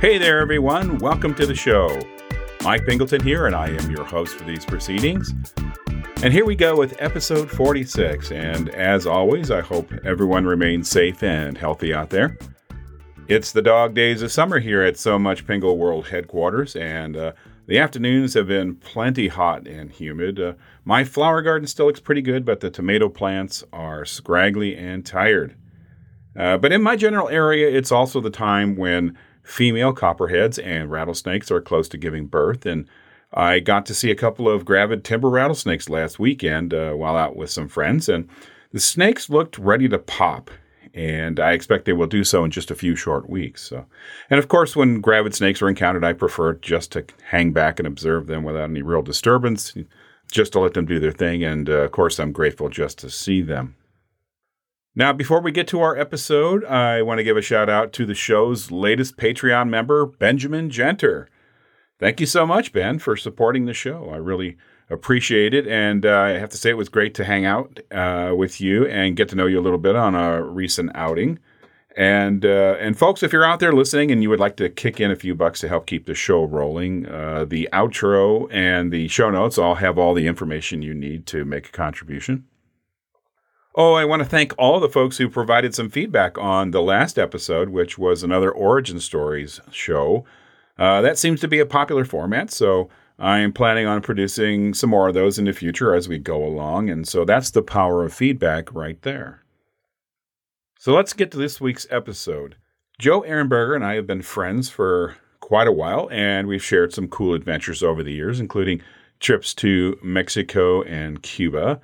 [0.00, 0.96] Hey there, everyone.
[0.96, 2.00] Welcome to the show.
[2.62, 5.34] Mike Pingleton here, and I am your host for these proceedings.
[6.22, 8.32] And here we go with episode 46.
[8.32, 12.38] And as always, I hope everyone remains safe and healthy out there.
[13.28, 17.32] It's the dog days of summer here at So Much Pingle World headquarters, and uh,
[17.66, 20.40] the afternoons have been plenty hot and humid.
[20.40, 20.54] Uh,
[20.86, 25.56] my flower garden still looks pretty good, but the tomato plants are scraggly and tired.
[26.34, 29.18] Uh, but in my general area, it's also the time when
[29.50, 32.64] female copperheads and rattlesnakes are close to giving birth.
[32.64, 32.86] And
[33.32, 37.36] I got to see a couple of gravid timber rattlesnakes last weekend uh, while out
[37.36, 38.28] with some friends, and
[38.72, 40.50] the snakes looked ready to pop.
[40.92, 43.62] And I expect they will do so in just a few short weeks.
[43.62, 43.86] So,
[44.28, 47.86] and of course, when gravid snakes are encountered, I prefer just to hang back and
[47.86, 49.72] observe them without any real disturbance,
[50.32, 51.44] just to let them do their thing.
[51.44, 53.76] And uh, of course, I'm grateful just to see them.
[54.96, 58.04] Now, before we get to our episode, I want to give a shout out to
[58.04, 61.26] the show's latest Patreon member, Benjamin Genter.
[62.00, 64.10] Thank you so much, Ben, for supporting the show.
[64.10, 64.56] I really
[64.88, 65.68] appreciate it.
[65.68, 68.84] And uh, I have to say, it was great to hang out uh, with you
[68.86, 71.38] and get to know you a little bit on a recent outing.
[71.96, 75.00] And uh, and folks, if you're out there listening and you would like to kick
[75.00, 79.08] in a few bucks to help keep the show rolling, uh, the outro and the
[79.08, 82.46] show notes all have all the information you need to make a contribution.
[83.76, 87.16] Oh, I want to thank all the folks who provided some feedback on the last
[87.18, 90.24] episode, which was another Origin Stories show.
[90.76, 94.90] Uh, that seems to be a popular format, so I am planning on producing some
[94.90, 96.90] more of those in the future as we go along.
[96.90, 99.44] And so that's the power of feedback right there.
[100.80, 102.56] So let's get to this week's episode.
[102.98, 107.06] Joe Ehrenberger and I have been friends for quite a while, and we've shared some
[107.06, 108.82] cool adventures over the years, including
[109.20, 111.80] trips to Mexico and Cuba.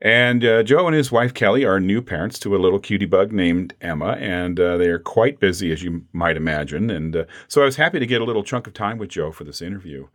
[0.00, 3.32] And uh, Joe and his wife Kelly are new parents to a little cutie bug
[3.32, 6.90] named Emma, and uh, they are quite busy, as you might imagine.
[6.90, 9.32] And uh, so I was happy to get a little chunk of time with Joe
[9.32, 10.08] for this interview.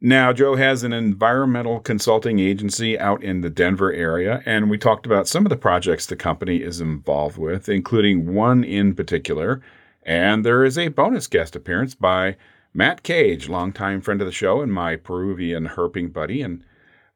[0.00, 5.06] Now, Joe has an environmental consulting agency out in the Denver area, and we talked
[5.06, 9.60] about some of the projects the company is involved with, including one in particular.
[10.04, 12.36] And there is a bonus guest appearance by
[12.72, 16.42] Matt Cage, longtime friend of the show and my Peruvian herping buddy.
[16.42, 16.62] And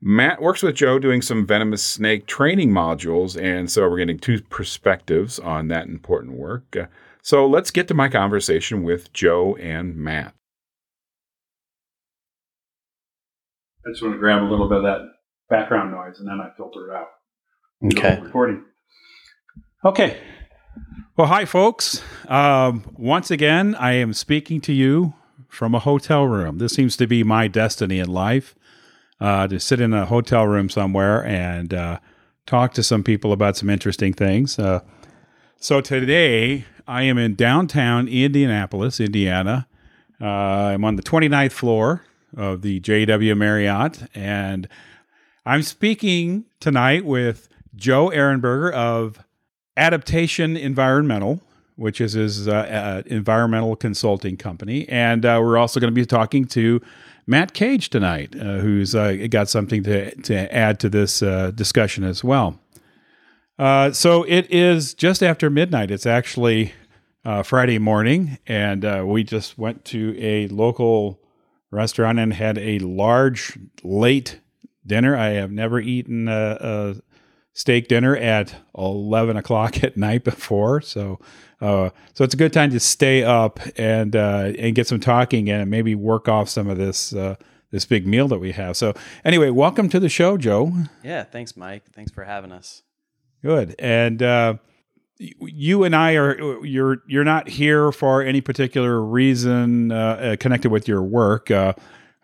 [0.05, 4.43] Matt works with Joe doing some venomous snake training modules, and so we're getting two
[4.43, 6.77] perspectives on that important work.
[6.77, 6.87] Uh,
[7.23, 10.35] so let's get to my conversation with Joe and Matt.
[13.87, 15.03] I just want to grab a little bit of that
[15.49, 17.09] background noise and then I filter it out.
[17.85, 18.21] Okay.
[18.21, 18.65] Recording.
[19.85, 20.19] Okay.
[21.17, 22.03] Well, hi, folks.
[22.27, 25.15] Um, once again, I am speaking to you
[25.49, 26.59] from a hotel room.
[26.59, 28.57] This seems to be my destiny in life
[29.21, 31.99] uh, to sit in a hotel room somewhere and uh,
[32.47, 34.59] talk to some people about some interesting things.
[34.59, 34.81] Uh,
[35.59, 39.69] so today I am in downtown Indianapolis, Indiana.
[40.21, 42.03] Uh, I'm on the 29th floor
[42.37, 44.69] of the JW Marriott, and
[45.45, 49.25] I'm speaking tonight with Joe Ehrenberger of
[49.77, 51.41] Adaptation Environmental,
[51.77, 54.89] which is his uh, uh, environmental consulting company.
[54.89, 56.81] And uh, we're also going to be talking to
[57.27, 62.05] Matt Cage tonight, uh, who's uh, got something to, to add to this uh, discussion
[62.05, 62.59] as well.
[63.59, 65.91] Uh, so it is just after midnight.
[65.91, 66.73] It's actually
[67.25, 71.21] uh, Friday morning, and uh, we just went to a local
[71.71, 74.41] restaurant and had a large late
[74.85, 75.17] dinner.
[75.17, 76.95] I have never eaten a, a
[77.53, 80.81] steak dinner at 11 o'clock at night before.
[80.81, 81.19] So
[81.61, 85.49] uh, so it's a good time to stay up and uh, and get some talking
[85.49, 87.37] and maybe work off some of this uh,
[87.71, 88.77] this big meal that we have.
[88.77, 88.95] So
[89.25, 90.73] anyway, welcome to the show, Joe.
[91.05, 91.85] Yeah, thanks, Mike.
[91.95, 92.83] Thanks for having us.
[93.43, 93.77] Good.
[93.79, 94.55] And uh,
[95.19, 100.71] you and I are you're you're not here for any particular reason uh, uh, connected
[100.71, 101.51] with your work.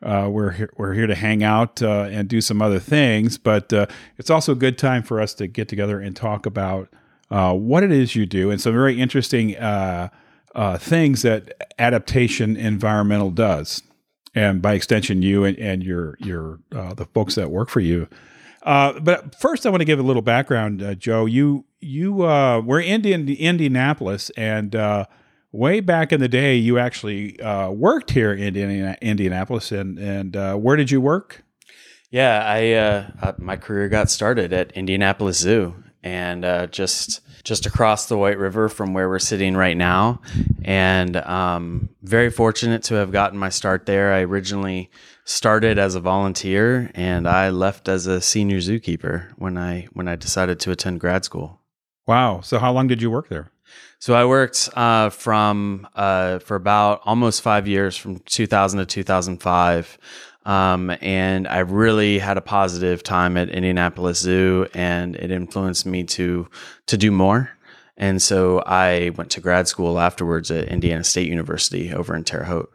[0.03, 3.73] We're here, we're here to hang out and do some other things, but
[4.17, 6.89] it's also a good time for us to get together and talk about
[7.31, 10.09] uh, what it is you do and some very interesting uh,
[10.55, 13.83] uh, things that adaptation environmental does,
[14.35, 18.09] and by extension, you and, and your your uh, the folks that work for you.
[18.63, 21.27] Uh, but first, I want to give a little background, Joe.
[21.27, 24.75] You you were in Indianapolis, and
[25.53, 30.37] way back in the day, you actually uh, worked here in Indiana, Indianapolis, and and
[30.37, 31.45] uh, where did you work?
[32.11, 38.07] Yeah, I uh, my career got started at Indianapolis Zoo, and uh, just just across
[38.07, 40.21] the White River from where we're sitting right now,
[40.65, 44.13] and um, very fortunate to have gotten my start there.
[44.13, 44.91] I originally
[45.25, 50.17] started as a volunteer, and I left as a senior zookeeper when I when I
[50.17, 51.61] decided to attend grad school.
[52.07, 52.41] Wow!
[52.41, 53.51] So how long did you work there?
[54.01, 59.99] So I worked uh, from uh, for about almost five years, from 2000 to 2005.
[60.45, 66.05] Um, and I really had a positive time at Indianapolis Zoo, and it influenced me
[66.05, 66.49] to
[66.87, 67.51] to do more.
[67.99, 72.45] And so I went to grad school afterwards at Indiana State University over in Terre
[72.45, 72.73] Haute.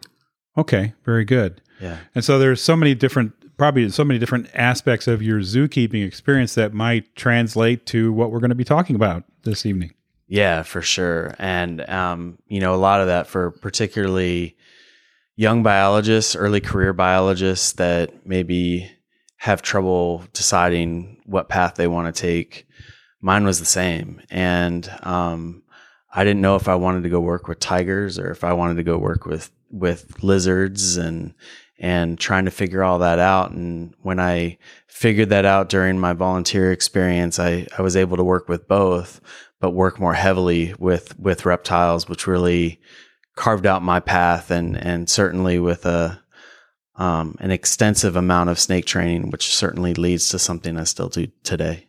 [0.57, 1.61] Okay, very good.
[1.81, 1.97] Yeah.
[2.13, 6.55] And so there's so many different, probably so many different aspects of your zookeeping experience
[6.55, 9.93] that might translate to what we're going to be talking about this evening.
[10.27, 11.35] Yeah, for sure.
[11.37, 14.55] And um, you know, a lot of that for particularly
[15.35, 18.89] young biologists, early career biologists that maybe
[19.37, 22.65] have trouble deciding what path they want to take.
[23.21, 24.21] Mine was the same.
[24.29, 25.63] And um,
[26.13, 28.75] I didn't know if I wanted to go work with tigers or if I wanted
[28.75, 31.33] to go work with, with lizards and,
[31.79, 33.51] and trying to figure all that out.
[33.51, 38.23] And when I figured that out during my volunteer experience, I, I was able to
[38.23, 39.19] work with both,
[39.59, 42.79] but work more heavily with, with reptiles, which really
[43.35, 46.21] carved out my path and and certainly with a
[46.95, 51.27] um, an extensive amount of snake training, which certainly leads to something I still do
[51.43, 51.87] today.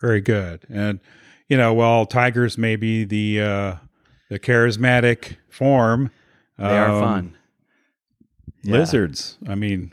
[0.00, 0.62] Very good.
[0.68, 1.00] And
[1.48, 3.76] you know, while tigers may be the uh,
[4.30, 6.10] the charismatic form,
[6.58, 7.36] they um, are fun.
[8.64, 9.38] Lizards.
[9.48, 9.92] I mean,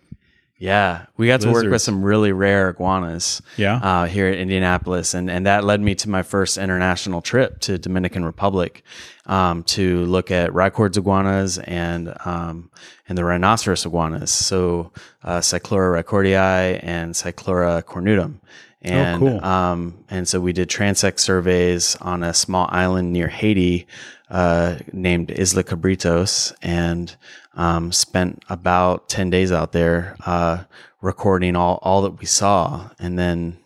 [0.57, 1.45] yeah, we got Lizards.
[1.45, 3.41] to work with some really rare iguanas.
[3.57, 7.59] Yeah, uh, here at Indianapolis, and and that led me to my first international trip
[7.61, 8.83] to Dominican Republic
[9.25, 12.69] um, to look at Ricord's iguanas and um,
[13.07, 14.31] and the rhinoceros iguanas.
[14.31, 14.91] So
[15.23, 18.39] uh, Cyclura ricordii and Cyclura cornutum.
[18.81, 19.45] And, oh, cool.
[19.45, 23.85] um, and so we did transect surveys on a small island near Haiti
[24.29, 27.15] uh, named Isla Cabritos and
[27.53, 30.63] um, spent about 10 days out there uh,
[31.01, 32.89] recording all, all that we saw.
[32.97, 33.59] And then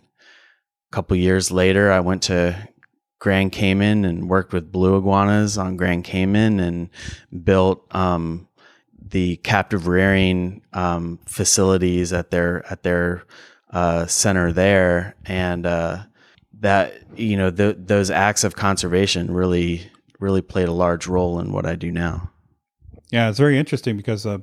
[0.91, 2.67] a couple years later, I went to
[3.19, 6.89] Grand Cayman and worked with blue iguanas on Grand Cayman and
[7.44, 8.47] built um,
[9.00, 13.23] the captive rearing um, facilities at their at their
[13.75, 15.98] uh, center there, and uh,
[16.62, 21.51] that you know th- those acts of conservation really really played a large role in
[21.51, 22.31] what I do now.
[23.12, 24.38] Yeah, it's very interesting because uh,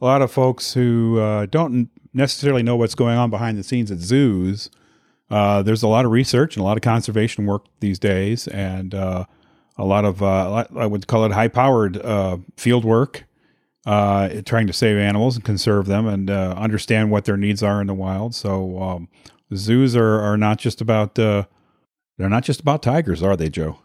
[0.00, 3.90] a lot of folks who uh, don't necessarily know what's going on behind the scenes
[3.90, 4.70] at zoos.
[5.28, 8.94] Uh, there's a lot of research and a lot of conservation work these days, and
[8.94, 9.24] uh,
[9.76, 12.00] a lot of I would call it high-powered
[12.56, 13.24] field work
[13.86, 17.80] uh, trying to save animals and conserve them and uh, understand what their needs are
[17.80, 18.34] in the wild.
[18.34, 19.08] So um,
[19.54, 21.44] zoos are, are not just about uh,
[22.16, 23.78] they're not just about tigers, are they, Joe?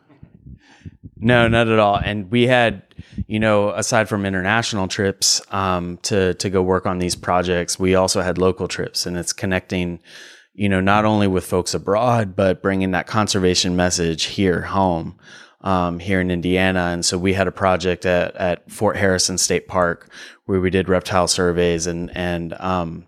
[1.17, 1.95] No, not at all.
[1.95, 2.83] And we had,
[3.27, 7.95] you know, aside from international trips um, to to go work on these projects, we
[7.95, 9.99] also had local trips, and it's connecting,
[10.53, 15.17] you know, not only with folks abroad, but bringing that conservation message here home
[15.63, 16.89] um, here in Indiana.
[16.91, 20.09] And so we had a project at, at Fort Harrison State Park
[20.45, 23.07] where we did reptile surveys and, and, um,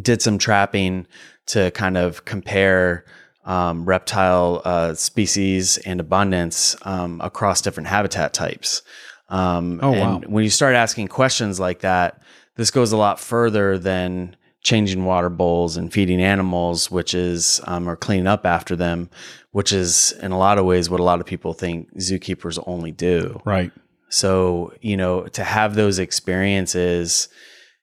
[0.00, 1.06] did some trapping
[1.46, 3.04] to kind of compare,
[3.44, 8.82] um, reptile, uh, species and abundance, um, across different habitat types.
[9.28, 10.20] Um, oh, wow.
[10.26, 12.22] when you start asking questions like that,
[12.56, 17.88] this goes a lot further than, changing water bowls and feeding animals, which is, um,
[17.88, 19.08] or cleaning up after them,
[19.52, 22.92] which is in a lot of ways what a lot of people think zookeepers only
[22.92, 23.40] do.
[23.44, 23.72] Right.
[24.10, 27.28] So, you know, to have those experiences,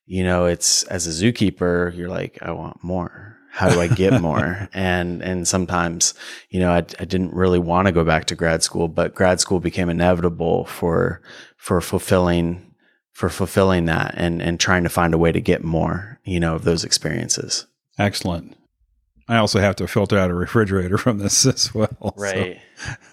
[0.06, 3.36] you know, it's as a zookeeper, you're like, I want more.
[3.50, 4.68] How do I get more?
[4.72, 6.14] and and sometimes,
[6.50, 9.40] you know, I, I didn't really want to go back to grad school, but grad
[9.40, 11.22] school became inevitable for
[11.56, 12.74] for fulfilling
[13.12, 16.54] for fulfilling that and and trying to find a way to get more, you know,
[16.54, 17.66] of those experiences.
[17.98, 18.56] Excellent.
[19.28, 22.14] I also have to filter out a refrigerator from this as well.
[22.16, 22.60] Right.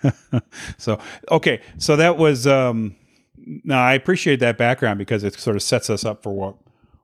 [0.01, 0.11] So,
[0.77, 0.99] so
[1.31, 1.61] okay.
[1.77, 2.95] So that was um
[3.37, 6.55] now I appreciate that background because it sort of sets us up for what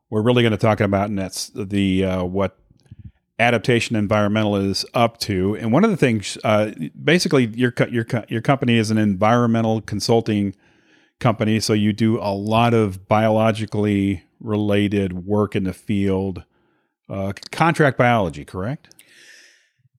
[0.10, 2.58] we're really going to talk about and that's the uh, what
[3.40, 5.56] adaptation environmental is up to.
[5.58, 6.72] And one of the things uh,
[7.04, 10.56] basically your your your company is an environmental consulting
[11.20, 11.60] company.
[11.60, 16.44] So you do a lot of biologically related work in the field,
[17.10, 18.96] uh, contract biology, correct?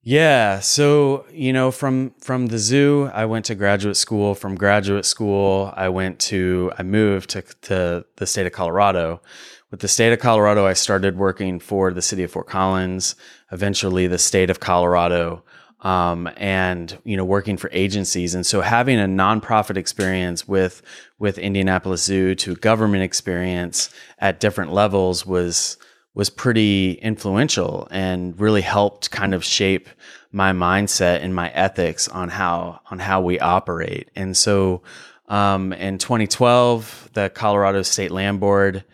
[0.05, 4.35] Yeah, so you know, from from the zoo, I went to graduate school.
[4.35, 9.23] From graduate school, I went to I moved to to the state of Colorado.
[9.71, 13.15] With the state of Colorado, I started working for the city of Fort Collins,
[13.53, 15.45] eventually the state of Colorado,
[15.83, 18.35] um, and you know, working for agencies.
[18.35, 20.83] And so, having a nonprofit experience with
[21.19, 25.77] with Indianapolis Zoo to government experience at different levels was
[26.15, 29.89] was pretty influential and really helped kind of shape
[30.31, 34.11] my mindset and my ethics on how on how we operate.
[34.15, 34.83] And so
[35.29, 38.85] um, in 2012, the Colorado State Land Board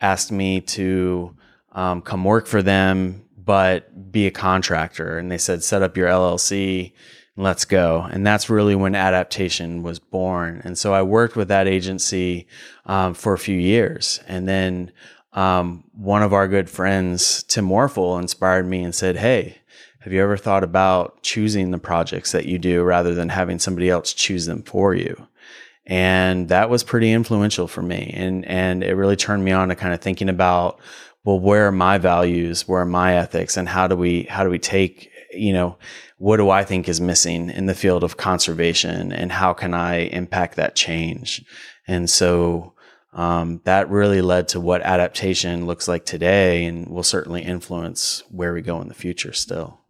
[0.00, 1.34] asked me to
[1.72, 5.16] um, come work for them, but be a contractor.
[5.16, 6.92] And they said, set up your LLC
[7.38, 8.06] let's go.
[8.10, 10.60] And that's really when adaptation was born.
[10.64, 12.48] And so I worked with that agency
[12.84, 14.20] um, for a few years.
[14.26, 14.90] And then
[15.32, 19.58] um, one of our good friends, Tim Warfel, inspired me and said, Hey,
[20.00, 23.88] have you ever thought about choosing the projects that you do rather than having somebody
[23.88, 25.28] else choose them for you?
[25.86, 28.12] And that was pretty influential for me.
[28.16, 30.80] And, and it really turned me on to kind of thinking about,
[31.28, 32.66] well, where are my values?
[32.66, 33.58] Where are my ethics?
[33.58, 35.76] And how do we, how do we take, you know,
[36.16, 40.06] what do I think is missing in the field of conservation and how can I
[40.06, 41.44] impact that change?
[41.86, 42.72] And so,
[43.12, 48.54] um, that really led to what adaptation looks like today and will certainly influence where
[48.54, 49.80] we go in the future still.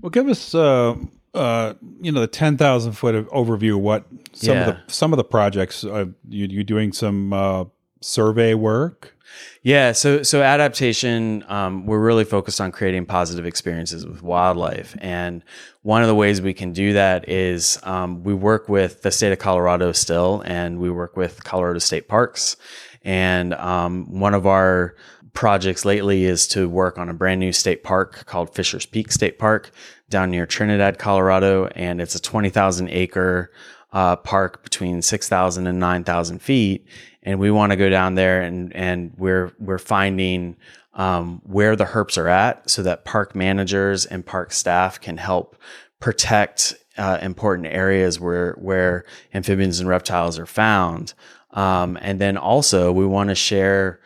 [0.00, 0.96] Well, give us, uh,
[1.32, 3.76] uh, you know, the 10,000 foot overview.
[3.76, 4.68] of What some Yeah.
[4.68, 7.66] of the, some of the projects, uh, you, you doing some, uh,
[8.00, 9.16] survey work?
[9.62, 15.44] Yeah, so so adaptation, um, we're really focused on creating positive experiences with wildlife, and
[15.82, 19.32] one of the ways we can do that is um, we work with the state
[19.32, 22.56] of Colorado still, and we work with Colorado State Parks,
[23.04, 24.96] and um, one of our
[25.32, 29.38] projects lately is to work on a brand new state park called Fisher's Peak State
[29.38, 29.70] Park
[30.10, 33.52] down near Trinidad, Colorado, and it's a twenty thousand acre
[33.92, 36.86] uh, park between 6,000 and 9,000 feet.
[37.22, 40.56] And we want to go down there and, and we're, we're finding,
[40.94, 45.56] um, where the herps are at so that park managers and park staff can help
[46.00, 51.14] protect, uh, important areas where, where amphibians and reptiles are found.
[51.52, 54.00] Um, and then also we want to share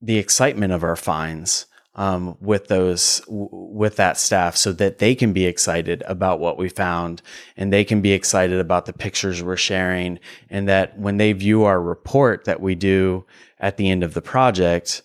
[0.00, 5.14] the excitement of our finds um, with those w- with that staff so that they
[5.14, 7.22] can be excited about what we found
[7.56, 10.18] and they can be excited about the pictures we're sharing
[10.48, 13.24] and that when they view our report that we do
[13.58, 15.02] at the end of the project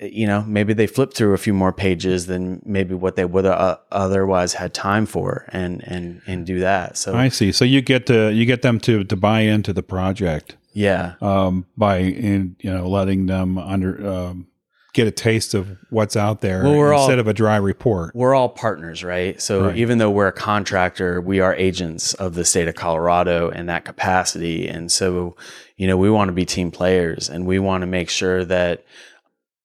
[0.00, 3.44] you know maybe they flip through a few more pages than maybe what they would
[3.44, 6.96] uh, otherwise had time for and and and do that.
[6.96, 7.52] So I see.
[7.52, 11.14] So you get to, you get them to, to buy into the project, yeah.
[11.20, 14.46] Um, by, in, you know, letting them under, um,
[14.92, 18.14] get a taste of what's out there Well, we're all- instead of a dry report.
[18.14, 19.40] we're all partners, right?
[19.40, 19.76] So Right.
[19.76, 23.84] even though we're a contractor, we are agents of the state of Colorado in that
[23.84, 24.66] capacity.
[24.68, 25.36] And so,
[25.76, 28.84] you know, we want to be team players and we want to make sure that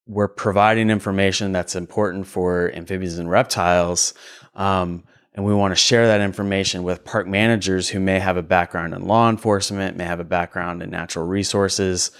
[0.06, 4.14] we're providing information that's important for amphibians and reptiles.
[4.54, 5.02] Um,
[5.34, 8.94] and we want to share that information with park managers who may have a background
[8.94, 12.12] in law enforcement, may have a background in natural resources,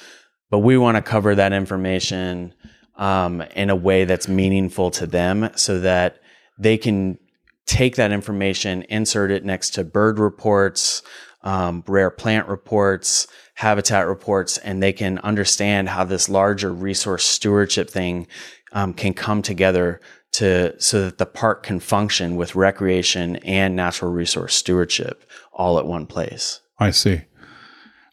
[0.51, 2.53] but we want to cover that information
[2.97, 6.21] um, in a way that's meaningful to them so that
[6.59, 7.19] they can
[7.67, 11.03] take that information, insert it next to bird reports,
[11.43, 17.91] um, rare plant reports, habitat reports, and they can understand how this larger resource stewardship
[17.91, 18.27] thing
[18.73, 20.01] um, can come together
[20.33, 25.87] to so that the park can function with recreation and natural resource stewardship all at
[25.87, 26.61] one place.
[26.79, 27.23] I see.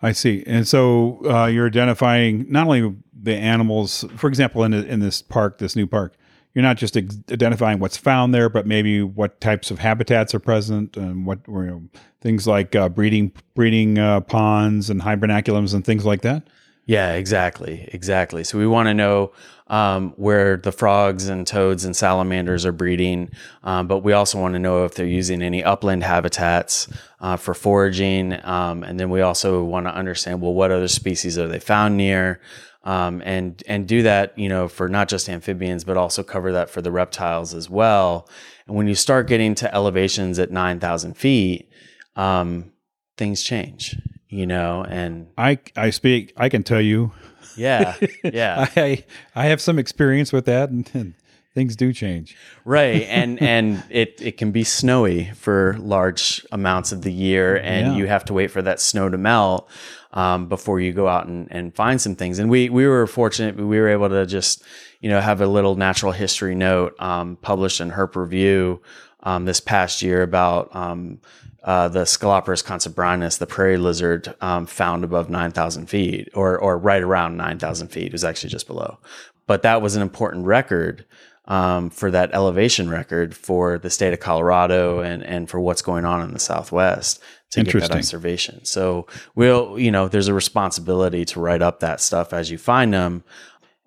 [0.01, 0.43] I see.
[0.45, 5.57] And so uh, you're identifying not only the animals, for example, in in this park,
[5.57, 6.15] this new park,
[6.53, 10.95] you're not just identifying what's found there, but maybe what types of habitats are present
[10.97, 11.81] and what you know,
[12.21, 16.43] things like uh, breeding breeding uh, ponds and hibernaculums and things like that.
[16.85, 18.43] Yeah, exactly, exactly.
[18.43, 19.31] So we want to know
[19.67, 23.31] um, where the frogs and toads and salamanders are breeding,
[23.63, 26.89] um, but we also want to know if they're using any upland habitats
[27.21, 31.37] uh, for foraging, um, and then we also want to understand well what other species
[31.37, 32.41] are they found near,
[32.83, 36.69] um, and and do that you know for not just amphibians but also cover that
[36.69, 38.27] for the reptiles as well.
[38.67, 41.69] And when you start getting to elevations at nine thousand feet,
[42.15, 42.71] um,
[43.17, 43.99] things change,
[44.29, 46.33] you know, and I I speak.
[46.37, 47.11] I can tell you.
[47.57, 48.67] yeah, yeah.
[48.75, 49.03] I
[49.35, 51.13] I have some experience with that, and, and
[51.53, 52.35] things do change.
[52.65, 57.87] right and and it it can be snowy for large amounts of the year and
[57.93, 57.97] Yeah.
[57.97, 59.69] you have to wait for that snow to melt
[60.13, 63.55] um, before you go out and, and find some things and we we were fortunate
[63.57, 64.63] we were able to just
[65.01, 68.81] you know have a little natural history note um, published in herp review
[69.23, 71.19] um, this past year about um,
[71.63, 77.01] uh, the Sceloporus consobrinus, the prairie lizard, um, found above 9,000 feet or, or right
[77.01, 78.07] around 9,000 feet.
[78.07, 78.99] It was actually just below.
[79.47, 81.05] But that was an important record
[81.45, 86.05] um, for that elevation record for the state of Colorado and, and for what's going
[86.05, 87.21] on in the Southwest
[87.53, 88.63] to get that observation.
[88.65, 92.93] So we'll, you know, there's a responsibility to write up that stuff as you find
[92.93, 93.23] them.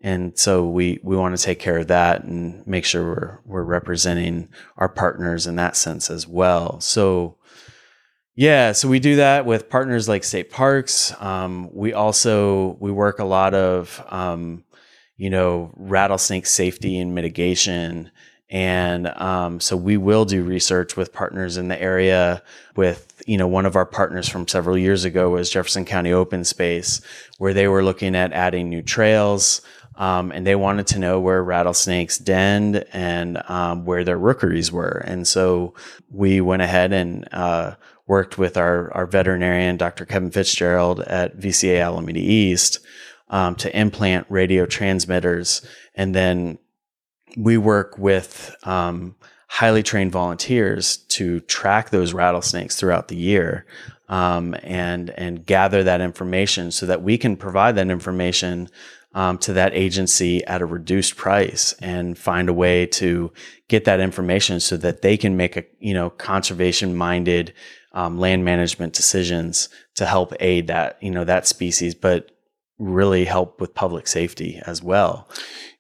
[0.03, 3.65] And so we, we want to take care of that and make sure we're, we're
[3.65, 6.81] representing our partners in that sense as well.
[6.81, 7.39] So,
[8.37, 11.15] yeah, so we do that with partners like state parks.
[11.21, 14.63] Um, we also we work a lot of um,
[15.17, 18.11] you know rattlesnake safety and mitigation,
[18.49, 22.43] and um, so we will do research with partners in the area.
[22.77, 26.45] With you know one of our partners from several years ago was Jefferson County Open
[26.45, 27.01] Space,
[27.39, 29.63] where they were looking at adding new trails.
[29.99, 35.03] Um, and they wanted to know where rattlesnakes denned and um, where their rookeries were.
[35.07, 35.73] And so
[36.11, 37.77] we went ahead and uh,
[38.07, 40.05] worked with our, our veterinarian, Dr.
[40.05, 42.81] Kevin Fitzgerald at VCA Alameda East,
[43.31, 45.67] um, to implant radio transmitters.
[45.95, 46.59] And then
[47.37, 49.15] we work with um,
[49.49, 53.67] highly trained volunteers to track those rattlesnakes throughout the year
[54.09, 58.69] um, and, and gather that information so that we can provide that information
[59.15, 63.33] um, to that agency at a reduced price and find a way to
[63.69, 67.55] get that information so that they can make a you know conservation minded
[67.93, 72.31] um, land management decisions to help aid that you know that species, but
[72.79, 75.27] really help with public safety as well.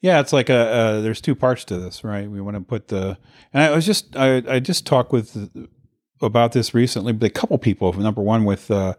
[0.00, 2.30] Yeah, it's like a, there's two parts to this, right?
[2.30, 3.18] We want to put the
[3.52, 5.68] and I was just I I just talked with
[6.20, 7.92] about this recently but a couple people.
[7.92, 8.94] Number one with uh,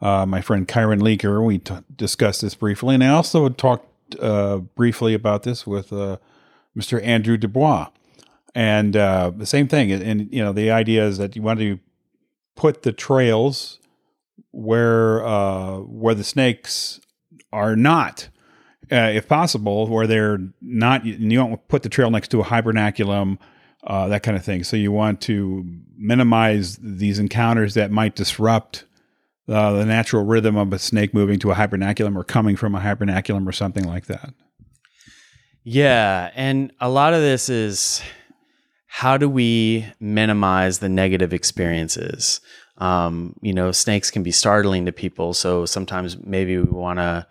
[0.00, 1.44] uh, my friend Kyron Leaker.
[1.44, 6.18] We t- discussed this briefly, and I also talked uh, briefly about this with uh,
[6.76, 7.02] Mr.
[7.04, 7.88] Andrew Dubois.
[8.54, 11.60] And uh, the same thing, and, and you know the idea is that you want
[11.60, 11.78] to
[12.56, 13.78] put the trails
[14.50, 15.20] where
[15.80, 17.00] where the snakes
[17.52, 18.28] are not,
[18.92, 21.04] uh, if possible, where they're not.
[21.04, 23.38] You don't put the trail next to a hibernaculum,
[23.84, 24.64] uh, that kind of thing.
[24.64, 25.64] So you want to
[25.96, 28.84] minimize these encounters that might disrupt
[29.48, 32.80] uh, the natural rhythm of a snake moving to a hibernaculum or coming from a
[32.80, 34.32] hibernaculum or something like that.
[35.62, 38.02] Yeah, and a lot of this is
[38.86, 42.40] how do we minimize the negative experiences?
[42.78, 47.26] Um, you know, snakes can be startling to people, so sometimes maybe we want to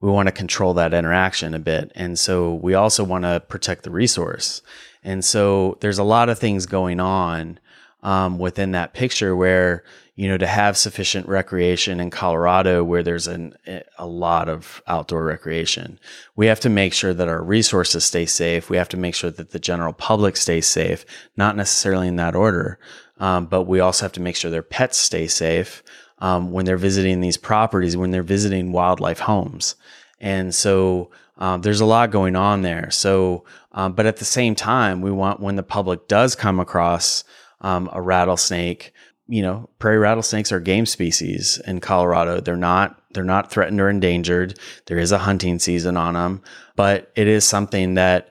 [0.00, 3.82] we want to control that interaction a bit, and so we also want to protect
[3.84, 4.62] the resource.
[5.02, 7.58] And so there's a lot of things going on
[8.02, 9.84] um, within that picture where
[10.16, 13.54] you know, to have sufficient recreation in Colorado where there's an,
[13.98, 16.00] a lot of outdoor recreation.
[16.34, 18.70] We have to make sure that our resources stay safe.
[18.70, 21.04] We have to make sure that the general public stays safe,
[21.36, 22.78] not necessarily in that order.
[23.18, 25.82] Um, but we also have to make sure their pets stay safe
[26.18, 29.74] um, when they're visiting these properties, when they're visiting wildlife homes.
[30.20, 32.90] And so um, there's a lot going on there.
[32.90, 37.24] So, um, but at the same time, we want when the public does come across
[37.60, 38.92] um, a rattlesnake,
[39.28, 42.40] you know, prairie rattlesnakes are game species in Colorado.
[42.40, 44.58] They're not they're not threatened or endangered.
[44.86, 46.42] There is a hunting season on them,
[46.76, 48.30] but it is something that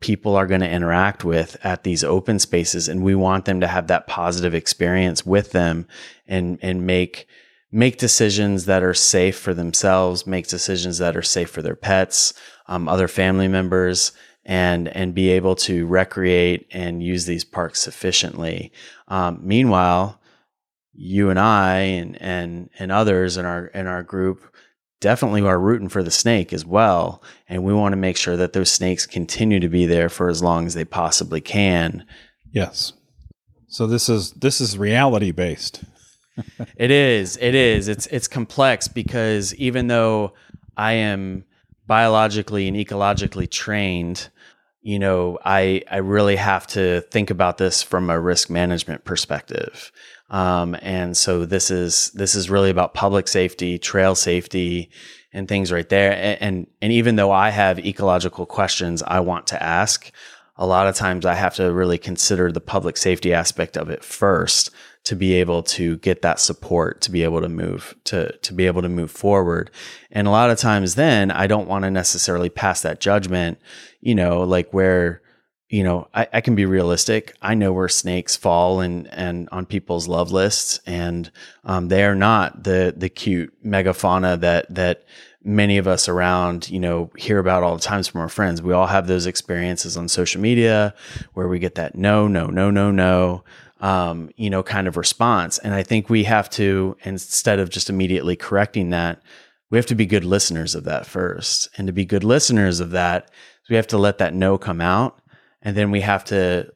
[0.00, 3.66] people are going to interact with at these open spaces and we want them to
[3.66, 5.86] have that positive experience with them
[6.28, 7.26] and and make
[7.72, 12.32] make decisions that are safe for themselves, make decisions that are safe for their pets,
[12.68, 14.12] um, other family members,
[14.44, 18.72] and and be able to recreate and use these parks sufficiently.
[19.08, 20.20] Um, meanwhile,
[20.92, 24.42] you and I and and and others in our in our group
[25.00, 27.22] definitely are rooting for the snake as well.
[27.48, 30.42] And we want to make sure that those snakes continue to be there for as
[30.42, 32.06] long as they possibly can.
[32.50, 32.92] Yes.
[33.68, 35.84] So this is this is reality based
[36.76, 37.88] it is it is.
[37.88, 40.34] It's it's complex because even though
[40.76, 41.44] i am
[41.86, 44.28] biologically and ecologically trained
[44.82, 49.92] you know i i really have to think about this from a risk management perspective.
[50.28, 54.90] Um, and so this is this is really about public safety, trail safety,
[55.32, 56.12] and things right there.
[56.12, 60.10] And, and and even though I have ecological questions I want to ask,
[60.56, 64.02] a lot of times I have to really consider the public safety aspect of it
[64.02, 64.70] first
[65.06, 68.66] to be able to get that support to be able to move to to be
[68.66, 69.70] able to move forward.
[70.10, 73.60] And a lot of times then I don't want to necessarily pass that judgment,
[74.00, 75.22] you know, like where
[75.68, 77.34] you know, I, I, can be realistic.
[77.42, 81.30] I know where snakes fall and and on people's love lists, and
[81.64, 85.04] um, they are not the the cute megafauna that that
[85.46, 88.60] many of us around, you know, hear about all the times from our friends.
[88.60, 90.92] We all have those experiences on social media
[91.34, 93.44] where we get that no, no, no, no, no,
[93.80, 95.58] um, you know, kind of response.
[95.58, 99.22] And I think we have to, instead of just immediately correcting that,
[99.70, 101.68] we have to be good listeners of that first.
[101.78, 103.30] And to be good listeners of that,
[103.70, 105.20] we have to let that no come out.
[105.62, 106.72] And then we have to,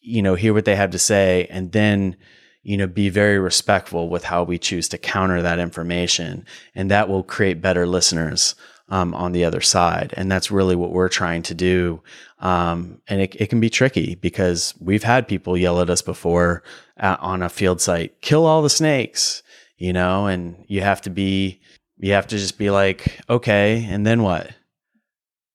[0.00, 2.16] you know, hear what they have to say and then,
[2.62, 6.44] you know, be very respectful with how we choose to counter that information.
[6.74, 8.54] And that will create better listeners
[8.90, 10.12] um, on the other side.
[10.16, 12.02] And that's really what we're trying to do.
[12.40, 16.62] Um, and it, it, can be tricky because we've had people yell at us before
[16.98, 19.42] uh, on a field site, kill all the snakes,
[19.76, 21.60] you know, and you have to be,
[21.98, 24.50] you have to just be like, okay, and then what?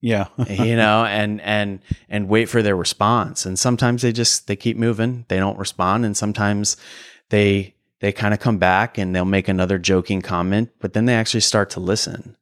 [0.05, 0.27] Yeah.
[0.49, 3.43] you know, and and and wait for their response.
[3.43, 6.77] And sometimes they just they keep moving, they don't respond, and sometimes
[7.29, 11.15] they they kind of come back and they'll make another joking comment, but then they
[11.15, 12.37] actually start to listen.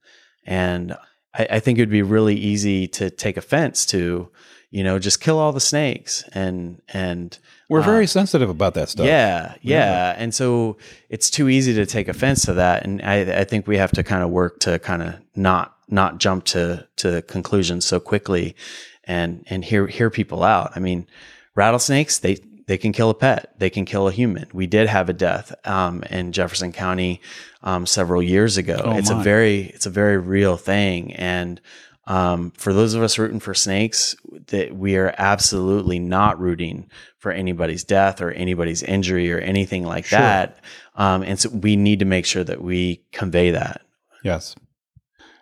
[0.45, 0.91] And
[1.33, 4.29] I, I think it'd be really easy to take offense to,
[4.69, 8.89] you know, just kill all the snakes and and we're uh, very sensitive about that
[8.89, 9.05] stuff.
[9.05, 10.75] Yeah, yeah, yeah, and so
[11.07, 12.83] it's too easy to take offense to that.
[12.83, 16.17] And I, I think we have to kind of work to kind of not not
[16.17, 18.55] jump to to conclusions so quickly
[19.03, 20.71] and and hear hear people out.
[20.75, 21.07] I mean,
[21.55, 24.47] rattlesnakes they they can kill a pet, they can kill a human.
[24.53, 27.21] We did have a death um, in Jefferson County
[27.61, 28.81] um, several years ago.
[28.83, 29.19] Oh, it's my.
[29.19, 31.59] a very it's a very real thing, and
[32.05, 34.15] um, for those of us rooting for snakes,
[34.47, 40.05] that we are absolutely not rooting for anybody's death or anybody's injury or anything like
[40.05, 40.19] sure.
[40.19, 40.59] that.
[40.95, 43.81] Um, and so we need to make sure that we convey that.
[44.23, 44.55] Yes.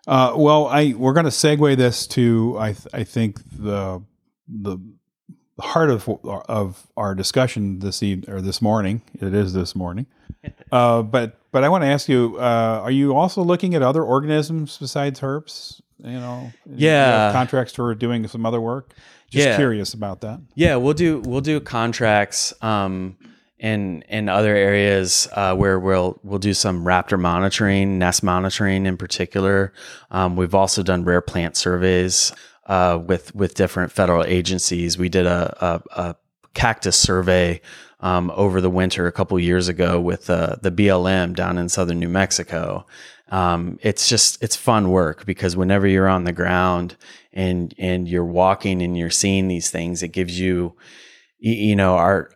[0.08, 4.02] Uh, well, I we're going to segue this to I th- I think the
[4.48, 4.78] the
[5.60, 9.02] heart of of our discussion this evening or this morning.
[9.14, 10.08] It is this morning.
[10.72, 14.02] Uh, but but I want to ask you: uh, Are you also looking at other
[14.02, 15.82] organisms besides herps?
[16.00, 18.94] You know, yeah, you contracts for doing some other work.
[19.30, 19.56] Just yeah.
[19.58, 20.40] curious about that.
[20.56, 22.54] Yeah, we'll do we'll do contracts.
[22.62, 23.18] Um,
[23.62, 28.98] in in other areas uh, where we'll we'll do some raptor monitoring, nest monitoring in
[28.98, 29.72] particular.
[30.10, 32.34] Um, we've also done rare plant surveys
[32.66, 34.98] uh, with with different federal agencies.
[34.98, 35.56] We did a,
[35.96, 36.16] a, a
[36.56, 37.62] cactus survey
[38.00, 42.00] um, over the winter a couple years ago with uh, the BLM down in southern
[42.00, 42.88] New Mexico.
[43.30, 46.98] Um, it's just it's fun work because whenever you're on the ground
[47.32, 50.76] and and you're walking and you're seeing these things, it gives you
[51.42, 52.32] you know our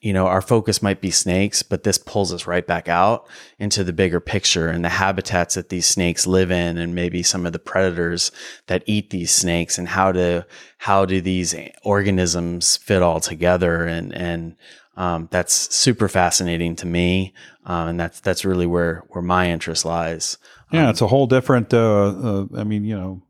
[0.00, 3.26] you know, our focus might be snakes, but this pulls us right back out
[3.58, 7.44] into the bigger picture and the habitats that these snakes live in and maybe some
[7.44, 8.30] of the predators
[8.66, 10.46] that eat these snakes and how to,
[10.78, 13.84] how do these organisms fit all together?
[13.84, 14.56] And, and,
[14.96, 17.34] um, that's super fascinating to me.
[17.64, 20.38] Um, and that's, that's really where, where my interest lies.
[20.70, 20.84] Yeah.
[20.84, 23.22] Um, it's a whole different, uh, uh, I mean, you know,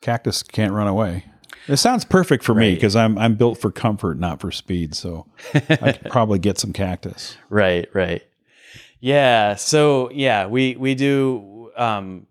[0.00, 1.24] cactus can't run away.
[1.66, 2.68] It sounds perfect for right.
[2.68, 4.94] me because I'm I'm built for comfort, not for speed.
[4.94, 7.36] So I could probably get some cactus.
[7.50, 8.22] Right, right.
[9.00, 9.54] Yeah.
[9.54, 11.70] So yeah, we we do.
[11.76, 12.26] Um,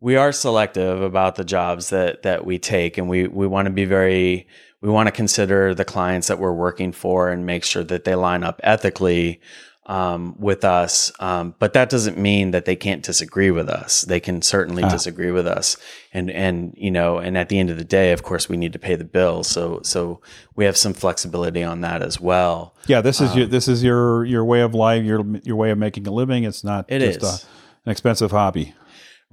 [0.00, 3.72] we are selective about the jobs that that we take, and we we want to
[3.72, 4.46] be very.
[4.80, 8.16] We want to consider the clients that we're working for and make sure that they
[8.16, 9.40] line up ethically
[9.86, 11.10] um, with us.
[11.18, 14.02] Um, but that doesn't mean that they can't disagree with us.
[14.02, 14.88] They can certainly ah.
[14.88, 15.76] disagree with us.
[16.12, 18.72] And, and, you know, and at the end of the day, of course, we need
[18.74, 19.48] to pay the bills.
[19.48, 20.20] So, so
[20.54, 22.74] we have some flexibility on that as well.
[22.86, 23.00] Yeah.
[23.00, 25.78] This is um, your, this is your, your way of life, your, your way of
[25.78, 26.44] making a living.
[26.44, 27.44] It's not it just is.
[27.44, 27.46] A,
[27.86, 28.74] an expensive hobby.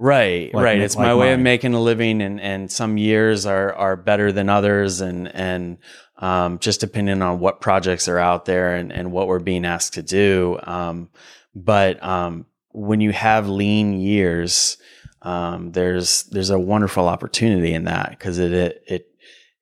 [0.02, 0.78] Right, like, right.
[0.80, 4.32] It's like my way of making a living, and and some years are are better
[4.32, 5.76] than others, and and
[6.16, 9.94] um, just depending on what projects are out there and, and what we're being asked
[9.94, 10.58] to do.
[10.62, 11.10] Um,
[11.54, 14.78] but um, when you have lean years,
[15.20, 19.06] um, there's there's a wonderful opportunity in that because it, it it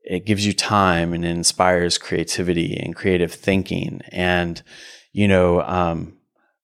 [0.04, 4.02] it gives you time and it inspires creativity and creative thinking.
[4.12, 4.62] And
[5.12, 6.17] you know, um,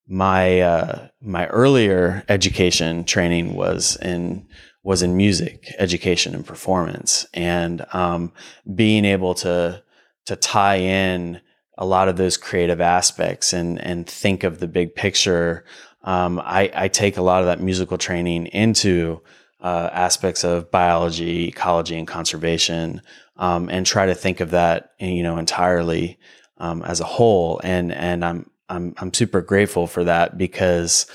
[0.06, 4.46] my uh, my earlier education training was in
[4.82, 8.32] was in music education and performance and um,
[8.74, 9.82] being able to
[10.26, 11.40] to tie in
[11.76, 15.64] a lot of those creative aspects and and think of the big picture.
[16.02, 19.22] Um, I, I, take a lot of that musical training into
[19.62, 23.00] uh, aspects of biology, ecology, and conservation,
[23.38, 26.18] um, and try to think of that you know entirely
[26.58, 27.58] um, as a whole.
[27.64, 31.06] And and I'm I'm I'm super grateful for that because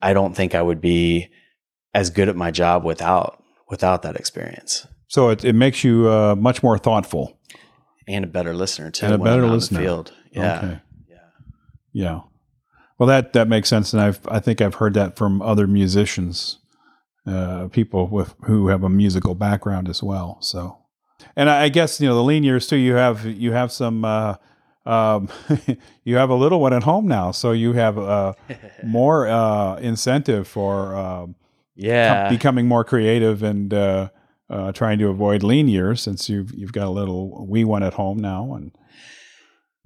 [0.00, 1.28] I don't think I would be
[1.94, 4.86] as good at my job without without that experience.
[5.08, 7.38] So it, it makes you uh, much more thoughtful
[8.06, 9.06] and a better listener too.
[9.06, 9.80] And a better listener.
[9.80, 10.12] field.
[10.32, 10.58] Yeah.
[10.58, 10.80] Okay.
[11.08, 11.16] Yeah.
[11.92, 12.20] Yeah.
[12.98, 16.58] Well, that that makes sense, and I've I think I've heard that from other musicians
[17.26, 20.38] uh, people with who have a musical background as well.
[20.40, 20.78] So,
[21.36, 22.76] and I, I guess you know the lean years too.
[22.76, 24.04] You have you have some.
[24.04, 24.34] Uh,
[24.86, 25.28] um,
[26.04, 28.32] you have a little one at home now, so you have uh,
[28.84, 31.34] more uh, incentive for um,
[31.74, 32.28] yeah.
[32.28, 34.08] becoming more creative and uh,
[34.50, 37.94] uh, trying to avoid lean years since you've you've got a little wee one at
[37.94, 38.72] home now and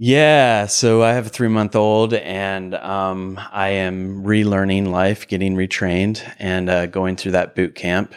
[0.04, 5.54] yeah, so I have a three month old, and um, I am relearning life, getting
[5.54, 8.12] retrained, and uh, going through that boot camp,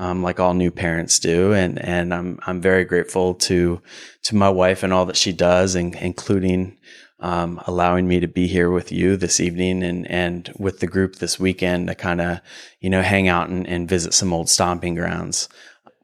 [0.00, 1.52] um, like all new parents do.
[1.52, 3.80] And and I'm I'm very grateful to
[4.24, 6.76] to my wife and all that she does, and including
[7.20, 11.16] um, allowing me to be here with you this evening and and with the group
[11.16, 12.40] this weekend to kind of
[12.80, 15.48] you know hang out and, and visit some old stomping grounds.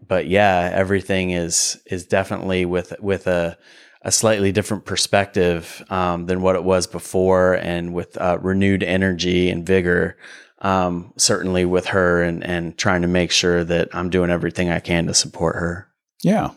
[0.06, 3.58] But yeah, everything is is definitely with with a
[4.04, 9.50] a slightly different perspective um, than what it was before, and with uh, renewed energy
[9.50, 10.16] and vigor.
[10.60, 14.80] Um, certainly with her, and and trying to make sure that I'm doing everything I
[14.80, 15.88] can to support her.
[16.22, 16.50] Yeah.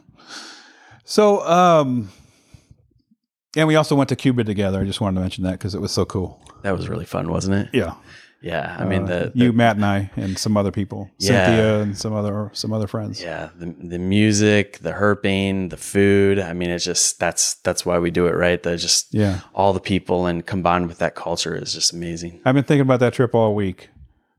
[1.03, 2.09] So, um,
[3.55, 4.81] and we also went to Cuba together.
[4.81, 6.41] I just wanted to mention that because it was so cool.
[6.63, 7.69] That was really fun, wasn't it?
[7.73, 7.95] Yeah.
[8.41, 11.27] Yeah, I mean Uh, the, the you, Matt, and I, and some other people, Yeah.
[11.45, 13.21] Cynthia, and some other some other friends.
[13.21, 16.37] yeah the the music, the herping, the food.
[16.39, 18.61] I mean, it's just that's that's why we do it, right?
[18.61, 19.39] The just Yeah.
[19.55, 22.39] all the people and combined with that culture is just amazing.
[22.45, 23.89] I've been thinking about that trip all week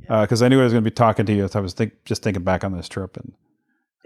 [0.01, 1.49] because I knew I was going to be talking to you.
[1.49, 3.33] So I was think, just thinking back on this trip, and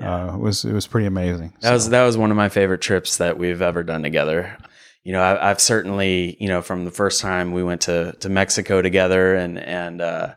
[0.01, 1.53] uh, it was it was pretty amazing.
[1.61, 4.57] That was that was one of my favorite trips that we've ever done together.
[5.05, 8.29] You know, I, I've certainly, you know, from the first time we went to to
[8.29, 10.35] Mexico together, and and uh,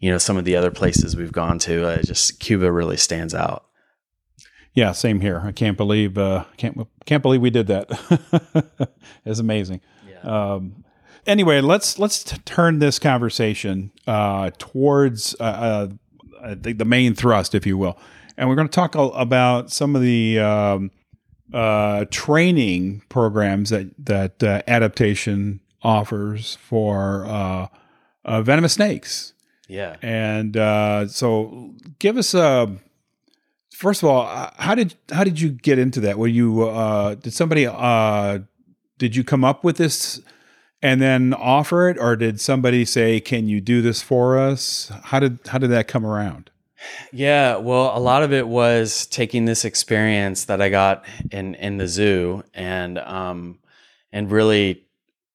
[0.00, 3.34] you know some of the other places we've gone to, uh, just Cuba really stands
[3.34, 3.66] out.
[4.74, 5.40] yeah, same here.
[5.44, 6.76] I can't believe uh, can't
[7.06, 8.90] can't believe we did that.
[9.24, 9.80] it's amazing.
[10.08, 10.20] Yeah.
[10.54, 10.84] Um,
[11.26, 15.88] anyway, let's let's t- turn this conversation uh, towards uh,
[16.42, 17.96] uh, think the main thrust, if you will,
[18.36, 20.90] and we're going to talk a- about some of the um,
[21.52, 27.68] uh, training programs that that uh, adaptation offers for uh,
[28.24, 29.32] uh, venomous snakes.
[29.68, 29.96] Yeah.
[30.02, 32.78] And uh, so, give us a
[33.78, 36.18] first of all, uh, how did how did you get into that?
[36.18, 38.40] Were you uh, did somebody uh,
[38.98, 40.20] did you come up with this
[40.82, 45.20] and then offer it, or did somebody say, "Can you do this for us?" How
[45.20, 46.50] did how did that come around?
[47.12, 51.78] Yeah, well, a lot of it was taking this experience that I got in in
[51.78, 53.58] the zoo and um
[54.12, 54.84] and really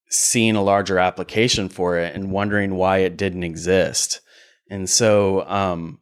[0.10, 4.22] seeing a larger application for it and wondering why it didn't exist.
[4.70, 6.00] And so um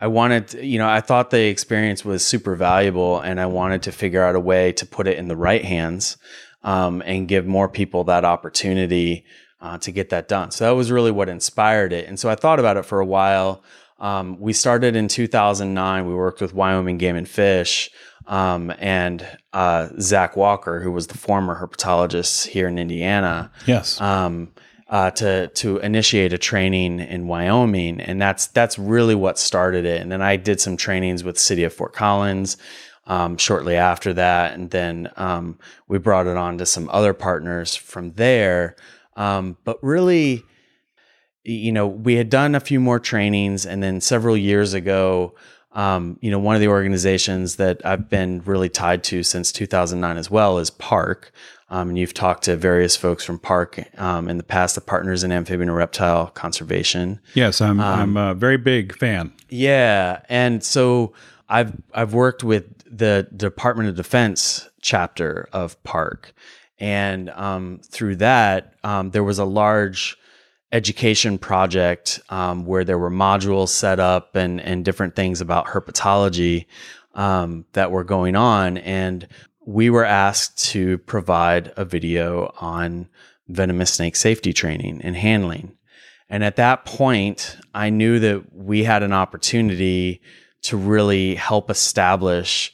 [0.00, 3.92] I wanted, you know, I thought the experience was super valuable and I wanted to
[3.92, 6.16] figure out a way to put it in the right hands
[6.62, 9.24] um, and give more people that opportunity
[9.60, 10.52] uh, to get that done.
[10.52, 12.06] So that was really what inspired it.
[12.06, 13.64] And so I thought about it for a while.
[13.98, 16.06] Um, we started in 2009.
[16.06, 17.90] We worked with Wyoming Game and Fish
[18.26, 24.00] um, and uh, Zach Walker, who was the former herpetologist here in Indiana Yes.
[24.00, 24.52] um,
[24.88, 30.00] uh, to to initiate a training in Wyoming, and that's that's really what started it.
[30.00, 32.56] And then I did some trainings with City of Fort Collins
[33.06, 35.58] um, shortly after that, and then um,
[35.88, 38.76] we brought it on to some other partners from there.
[39.16, 40.44] Um, but really,
[41.48, 45.34] you know, we had done a few more trainings, and then several years ago.
[45.72, 50.16] Um, you know, one of the organizations that I've been really tied to since 2009
[50.16, 51.30] as well is PARC.
[51.70, 55.22] Um, and you've talked to various folks from PARC um, in the past, the partners
[55.22, 57.20] in amphibian and reptile conservation.
[57.34, 59.32] yes, I'm I'm a very big fan.
[59.50, 61.12] Yeah, and so
[61.48, 66.32] I've I've worked with the Department of Defense chapter of PARC,
[66.78, 70.16] and um, through that um, there was a large
[70.72, 76.66] education project um, where there were modules set up and and different things about herpetology
[77.14, 79.26] um, that were going on, and
[79.64, 83.08] we were asked to provide a video on
[83.48, 85.72] venomous snake safety training and handling.
[86.30, 90.20] And at that point, I knew that we had an opportunity
[90.62, 92.72] to really help establish,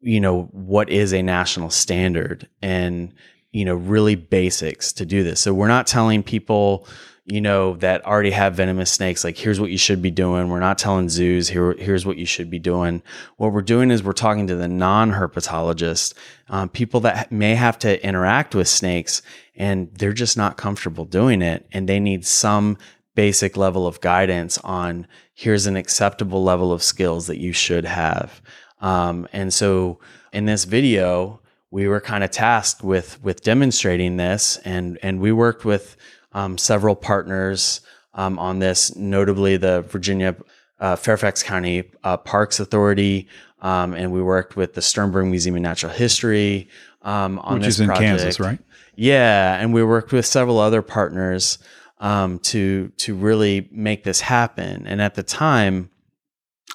[0.00, 3.14] you know, what is a national standard and,
[3.52, 5.40] you know, really basics to do this.
[5.40, 6.86] So we're not telling people,
[7.26, 10.50] you know, that already have venomous snakes, like, here's what you should be doing.
[10.50, 13.02] We're not telling zoos, here, here's what you should be doing.
[13.38, 16.12] What we're doing is we're talking to the non herpetologists,
[16.48, 19.22] um, people that may have to interact with snakes
[19.56, 21.66] and they're just not comfortable doing it.
[21.72, 22.76] And they need some
[23.14, 28.42] basic level of guidance on here's an acceptable level of skills that you should have.
[28.80, 30.00] Um, and so
[30.32, 35.32] in this video, we were kind of tasked with with demonstrating this, and and we
[35.32, 35.96] worked with
[36.34, 37.80] um, several partners
[38.14, 40.36] um, on this, notably the Virginia
[40.80, 43.28] uh, Fairfax County uh, Parks Authority,
[43.60, 46.68] um, and we worked with the Sternberg Museum of Natural History
[47.02, 47.60] um, on this.
[47.60, 48.06] Which this is in project.
[48.06, 48.58] Kansas, right?
[48.96, 51.58] Yeah, and we worked with several other partners
[51.98, 54.86] um, to to really make this happen.
[54.86, 55.90] And at the time,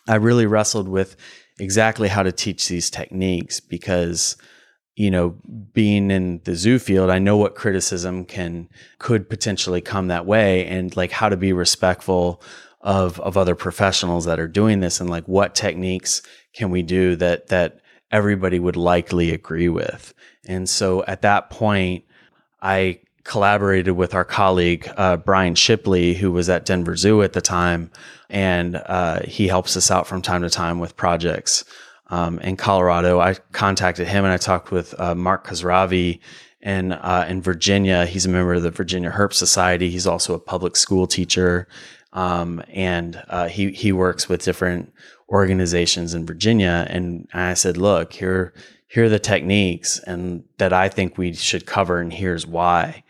[0.08, 1.15] I really wrestled with
[1.60, 4.38] exactly how to teach these techniques because
[5.00, 5.30] you know
[5.72, 10.66] being in the zoo field i know what criticism can could potentially come that way
[10.66, 12.42] and like how to be respectful
[12.82, 16.22] of of other professionals that are doing this and like what techniques
[16.54, 17.80] can we do that that
[18.12, 20.14] everybody would likely agree with.
[20.48, 22.04] And so at that point
[22.62, 27.42] i collaborated with our colleague uh, brian shipley who was at denver zoo at the
[27.42, 27.92] time
[28.30, 31.64] and uh, he helps us out from time to time with projects
[32.10, 33.19] um, in Colorado.
[33.19, 36.19] I contacted him and I talked with uh, Mark Kazravi
[36.62, 38.06] in, uh, in Virginia.
[38.06, 39.89] He's a member of the Virginia Herp Society.
[39.89, 41.67] He's also a public school teacher.
[42.12, 44.91] Um, and uh, he, he works with different
[45.30, 46.88] organizations in Virginia.
[46.89, 48.54] And I said, look, here,
[48.88, 53.04] here are the techniques and that I think we should cover, and here's why.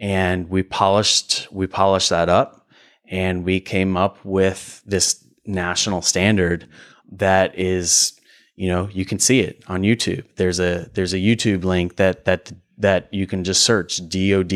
[0.00, 2.66] And we polished, we polished that up
[3.08, 6.68] and we came up with this national standard
[7.12, 8.19] that is
[8.60, 10.24] you know you can see it on youtube.
[10.36, 14.52] There's a there's a youtube link that that that you can just search dod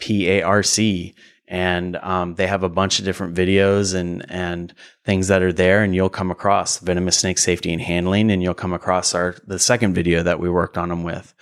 [0.00, 1.14] parc
[1.46, 5.84] and um, they have a bunch of different videos and and things that are there
[5.84, 9.60] and you'll come across venomous snake safety and handling and you'll come across our the
[9.60, 11.32] second video that we worked on them with.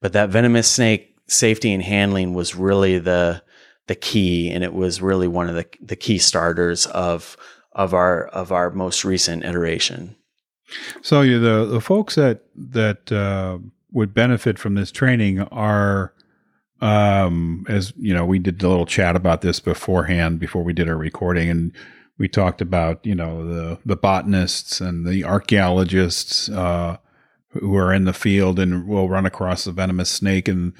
[0.00, 3.42] But that venomous snake safety and handling was really the
[3.86, 7.36] the key and it was really one of the the key starters of
[7.72, 10.16] of our of our most recent iteration
[11.02, 13.58] So the the folks that that uh,
[13.92, 16.12] would benefit from this training are,
[16.80, 20.88] um, as you know, we did a little chat about this beforehand before we did
[20.88, 21.72] our recording, and
[22.18, 26.96] we talked about you know the the botanists and the archaeologists uh,
[27.50, 30.72] who are in the field and will run across the venomous snake and.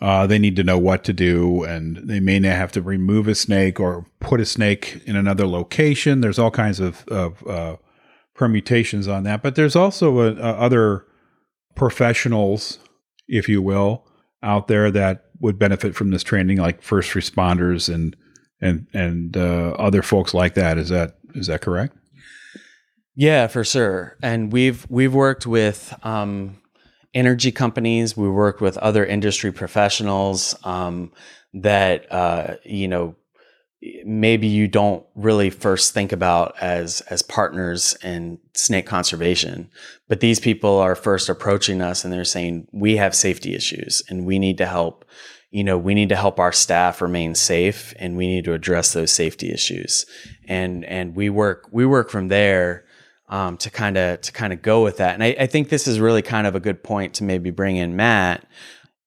[0.00, 3.26] Uh, they need to know what to do, and they may not have to remove
[3.26, 6.20] a snake or put a snake in another location.
[6.20, 7.76] There's all kinds of, of uh,
[8.38, 9.42] permutations on that.
[9.42, 11.04] But there's also uh, uh, other
[11.74, 12.78] professionals,
[13.26, 14.06] if you will,
[14.42, 18.16] out there that would benefit from this training, like first responders and
[18.60, 20.78] and and uh, other folks like that.
[20.78, 21.96] Is that is that correct?
[23.14, 24.16] Yeah, for sure.
[24.22, 26.58] And we've we've worked with um,
[27.14, 28.16] energy companies.
[28.16, 31.12] We worked with other industry professionals um,
[31.54, 33.16] that uh, you know
[34.04, 39.70] maybe you don't really first think about as as partners in snake conservation
[40.08, 44.24] but these people are first approaching us and they're saying we have safety issues and
[44.26, 45.04] we need to help.
[45.50, 48.92] You know we need to help our staff remain safe and we need to address
[48.92, 50.04] those safety issues.
[50.46, 52.84] And and we work we work from there
[53.28, 55.14] um, to kind of to kind of go with that.
[55.14, 57.76] And I, I think this is really kind of a good point to maybe bring
[57.76, 58.46] in matt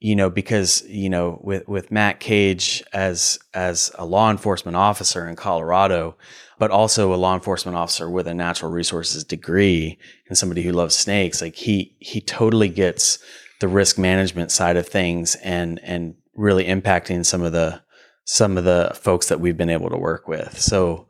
[0.03, 5.27] you know, because you know, with with Matt Cage as as a law enforcement officer
[5.27, 6.17] in Colorado,
[6.57, 10.95] but also a law enforcement officer with a natural resources degree and somebody who loves
[10.95, 13.19] snakes, like he he totally gets
[13.59, 17.79] the risk management side of things and and really impacting some of the
[18.25, 20.59] some of the folks that we've been able to work with.
[20.59, 21.05] So,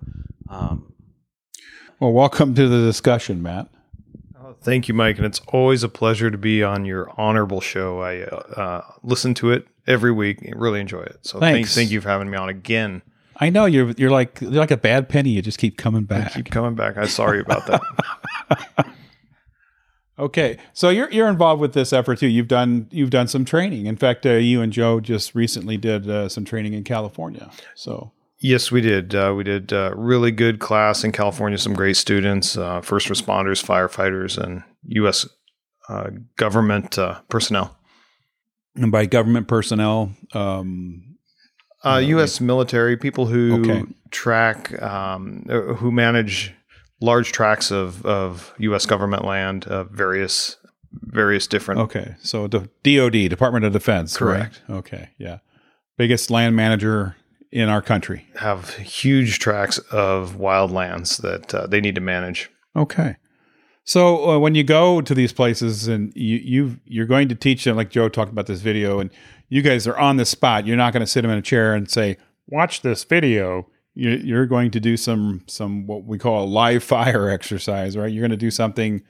[0.50, 0.94] um,
[2.02, 3.70] Well, welcome to the discussion, Matt.
[4.64, 8.02] Thank you, Mike, and it's always a pleasure to be on your honorable show.
[8.02, 11.18] I uh, uh, listen to it every week, and really enjoy it.
[11.24, 11.74] So thank, Thanks.
[11.76, 13.02] thank you for having me on again.
[13.38, 15.32] I know you're you're like you're like a bad penny.
[15.32, 16.34] You just keep coming I back.
[16.34, 16.96] keep coming back.
[16.98, 18.88] I'm sorry about that.
[20.20, 22.28] Okay, so you're you're involved with this effort too.
[22.28, 23.88] You've done you've done some training.
[23.88, 27.50] In fact, uh, you and Joe just recently did uh, some training in California.
[27.74, 29.16] So yes, we did.
[29.16, 31.58] Uh, we did uh, really good class in California.
[31.58, 35.28] Some great students, uh, first responders, firefighters, and U.S.
[35.88, 37.78] Uh, government uh, personnel.
[38.76, 41.04] and by government personnel, um,
[41.84, 42.40] Uh, U.S.
[42.40, 43.84] military people who Okay.
[44.12, 45.44] track, um,
[45.78, 46.54] who manage
[47.02, 48.86] large tracts of, of U.S.
[48.86, 50.58] government land, various
[50.94, 51.80] various different.
[51.80, 54.62] okay, so the DoD, Department of Defense, Correct.
[54.68, 54.78] right?
[54.80, 55.38] Okay, yeah,
[55.98, 57.16] biggest land manager
[57.52, 58.28] in our country.
[58.36, 62.50] Have huge tracts of wild lands that uh, they need to manage.
[62.76, 63.18] Okay.
[63.84, 67.64] So uh, when you go to these places and you you you're going to teach
[67.64, 69.10] them, like Joe talked about this video, and
[69.50, 70.66] you guys are on the spot.
[70.66, 74.12] You're not going to sit them in a chair and say, "Watch this video." You,
[74.12, 78.12] you're going to do some some what we call a live fire exercise, right?
[78.12, 79.02] You're going to do something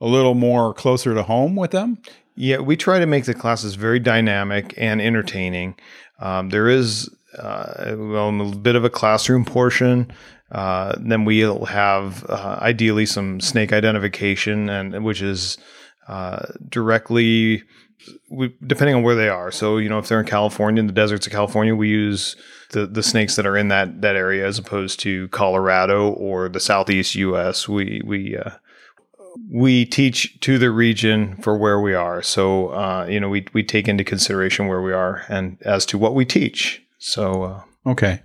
[0.00, 1.98] a little more closer to home with them.
[2.36, 5.74] Yeah, we try to make the classes very dynamic and entertaining.
[6.20, 10.12] Um, there is uh, well, a bit of a classroom portion,
[10.52, 15.58] Uh, then we'll have uh, ideally some snake identification, and which is
[16.08, 17.62] uh, directly
[18.28, 19.50] we, depending on where they are.
[19.52, 22.34] So you know, if they're in California, in the deserts of California, we use
[22.70, 26.60] the the snakes that are in that that area as opposed to Colorado or the
[26.60, 27.68] southeast U.S.
[27.68, 28.50] We we uh,
[29.52, 32.22] we teach to the region for where we are.
[32.22, 35.98] So uh, you know, we we take into consideration where we are and as to
[35.98, 36.82] what we teach.
[37.00, 38.20] So uh, Okay,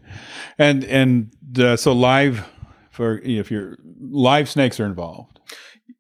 [0.58, 2.46] and and uh, so live
[2.92, 5.40] for if your live snakes are involved.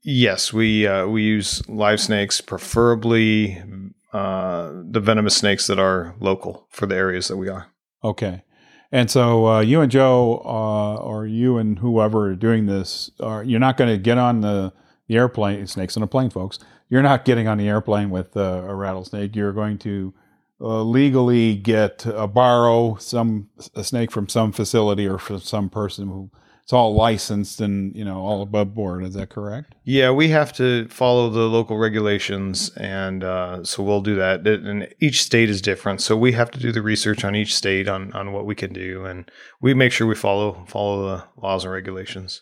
[0.03, 3.63] yes, we uh, we use live snakes, preferably
[4.11, 7.67] uh, the venomous snakes that are local for the areas that we are.
[8.03, 8.43] Okay,
[8.91, 13.41] and so uh, you and Joe, uh, or you and whoever are doing this, are
[13.43, 14.73] you're not going to get on the,
[15.07, 15.65] the airplane.
[15.65, 16.59] Snakes on a plane, folks.
[16.89, 19.33] You're not getting on the airplane with uh, a rattlesnake.
[19.33, 20.13] You're going to
[20.61, 26.07] uh, legally get uh, borrow some a snake from some facility or from some person
[26.07, 26.31] who
[26.65, 29.03] it's all licensed and you know all above board.
[29.03, 29.75] Is that correct?
[29.83, 34.47] Yeah, we have to follow the local regulations, and uh, so we'll do that.
[34.47, 37.87] And each state is different, so we have to do the research on each state
[37.87, 39.29] on, on what we can do, and
[39.61, 42.41] we make sure we follow follow the laws and regulations.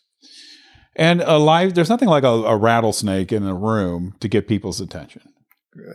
[0.96, 4.80] And a live, there's nothing like a, a rattlesnake in a room to get people's
[4.80, 5.33] attention.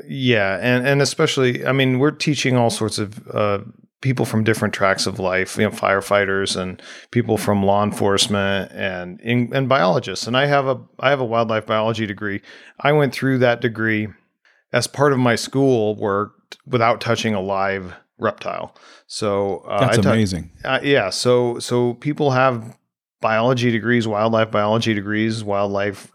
[0.06, 3.60] Yeah, and and especially, I mean, we're teaching all sorts of uh,
[4.00, 9.20] people from different tracks of life, you know, firefighters and people from law enforcement and
[9.20, 10.26] and biologists.
[10.26, 12.40] And I have a I have a wildlife biology degree.
[12.80, 14.08] I went through that degree
[14.72, 16.34] as part of my school work
[16.66, 18.76] without touching a live reptile.
[19.06, 20.50] So uh, That's amazing.
[20.64, 22.76] uh, yeah, so so people have
[23.20, 26.12] biology degrees, wildlife biology degrees, wildlife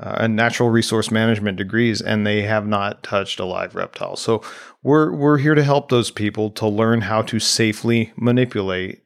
[0.00, 4.16] uh, and natural resource management degrees, and they have not touched a live reptile.
[4.16, 4.42] So
[4.82, 9.02] we're we're here to help those people to learn how to safely manipulate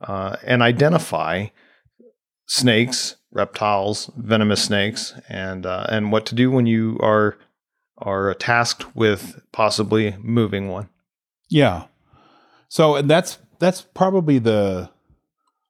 [0.00, 1.46] uh, and identify
[2.46, 7.38] snakes, reptiles, venomous snakes, and uh, and what to do when you are
[7.98, 10.88] are tasked with possibly moving one.
[11.48, 11.84] Yeah.
[12.68, 14.90] So that's that's probably the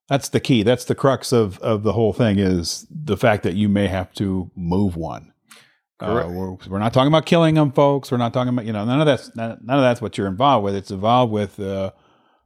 [0.09, 0.63] that's the key.
[0.63, 4.13] That's the crux of of the whole thing is the fact that you may have
[4.15, 5.33] to move one.
[5.99, 8.11] Uh, we're, we're not talking about killing them, folks.
[8.11, 10.27] We're not talking about you know none of that's none, none of that's what you're
[10.27, 10.75] involved with.
[10.75, 11.93] It's involved with uh,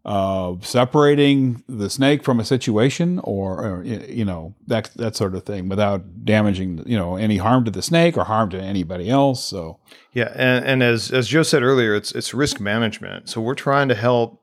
[0.05, 5.45] uh, separating the snake from a situation, or, or you know that that sort of
[5.45, 9.45] thing, without damaging you know any harm to the snake or harm to anybody else.
[9.45, 9.81] So
[10.13, 13.29] Yeah, and, and as as Joe said earlier, it's it's risk management.
[13.29, 14.43] So we're trying to help.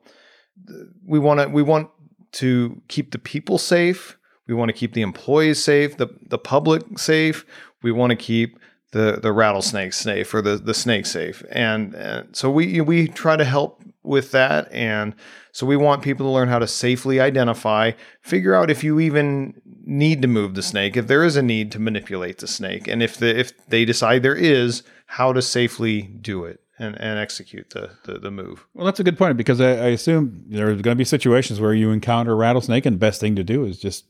[1.06, 1.90] We want to we want
[2.38, 4.18] to keep the people safe.
[4.48, 7.46] We want to keep the employees safe, the the public safe.
[7.82, 8.60] We want to keep
[8.92, 11.44] the the rattlesnake safe or the the snake safe.
[11.52, 14.72] And, and so we we try to help with that.
[14.72, 15.16] And
[15.52, 19.60] so we want people to learn how to safely identify, figure out if you even
[19.84, 23.02] need to move the snake, if there is a need to manipulate the snake, and
[23.02, 27.72] if the if they decide there is, how to safely do it and, and execute
[27.72, 28.66] the, the the move.
[28.74, 31.74] Well, that's a good point because I, I assume there's going to be situations where
[31.74, 34.06] you encounter a rattlesnake, and the best thing to do is just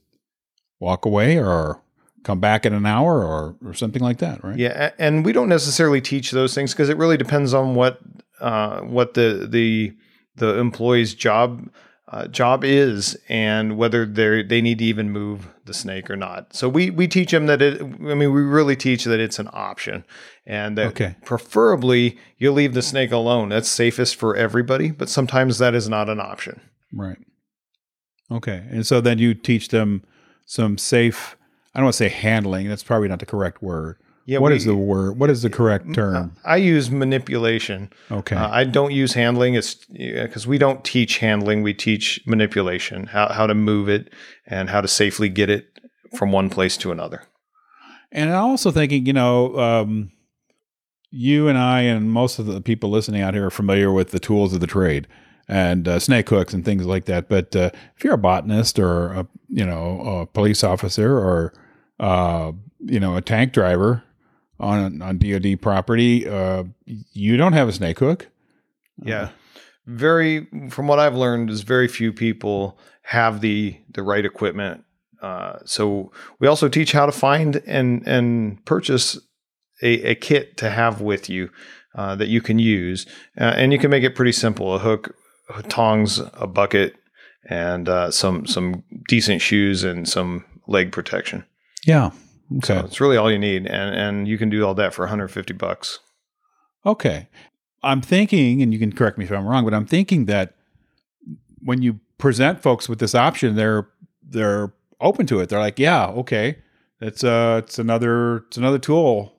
[0.80, 1.82] walk away or
[2.24, 4.58] come back in an hour or, or something like that, right?
[4.58, 8.00] Yeah, and we don't necessarily teach those things because it really depends on what
[8.40, 9.96] uh, what the the
[10.36, 11.70] the employee's job
[12.10, 16.54] uh, job is and whether they they need to even move the snake or not.
[16.56, 17.82] So we we teach them that it.
[17.82, 20.06] I mean, we really teach that it's an option,
[20.46, 21.16] and that Okay.
[21.26, 23.50] preferably you leave the snake alone.
[23.50, 26.62] That's safest for everybody, but sometimes that is not an option.
[26.94, 27.18] Right.
[28.32, 28.64] Okay.
[28.70, 30.04] And so then you teach them
[30.46, 31.36] some safe,
[31.76, 32.68] I don't want to say handling.
[32.70, 33.98] That's probably not the correct word.
[34.28, 35.18] Yeah, What we- is the word?
[35.18, 36.34] What is the correct term?
[36.44, 37.90] I use manipulation.
[38.12, 38.36] Okay.
[38.36, 39.54] Uh, I don't use handling.
[39.56, 41.64] It's because we don't teach handling.
[41.64, 44.12] We teach manipulation, how how to move it,
[44.46, 45.68] and how to safely get it
[46.18, 47.24] from one place to another.
[48.12, 50.12] And I'm also thinking, you know, um,
[51.10, 54.20] you and I and most of the people listening out here are familiar with the
[54.20, 55.08] tools of the trade
[55.48, 57.30] and uh, snake hooks and things like that.
[57.30, 61.54] But uh, if you're a botanist or a you know a police officer or
[62.02, 62.52] uh,
[62.86, 64.04] you know a tank driver
[64.60, 68.28] on on DoD property, uh, you don't have a snake hook.
[69.04, 69.30] Yeah,
[69.86, 70.48] very.
[70.70, 74.84] From what I've learned, is very few people have the the right equipment.
[75.22, 79.20] Uh, so we also teach how to find and and purchase
[79.82, 81.50] a, a kit to have with you
[81.96, 83.06] uh, that you can use,
[83.40, 85.16] uh, and you can make it pretty simple: a hook,
[85.70, 86.96] tongs, a bucket,
[87.50, 91.46] and uh, some some decent shoes and some leg protection.
[91.86, 92.12] Yeah.
[92.58, 92.80] Okay.
[92.80, 95.54] So it's really all you need, and and you can do all that for 150
[95.54, 96.00] bucks.
[96.86, 97.28] Okay.
[97.84, 100.56] I'm thinking, and you can correct me if I'm wrong, but I'm thinking that
[101.62, 103.88] when you present folks with this option, they're
[104.24, 105.50] they're open to it.
[105.50, 106.58] They're like, yeah, okay,
[107.00, 109.34] it's uh, it's another it's another tool.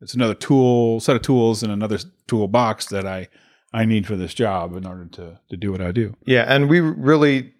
[0.00, 3.28] It's another tool set of tools in another toolbox that I
[3.72, 6.14] I need for this job in order to to do what I do.
[6.24, 7.52] Yeah, and we really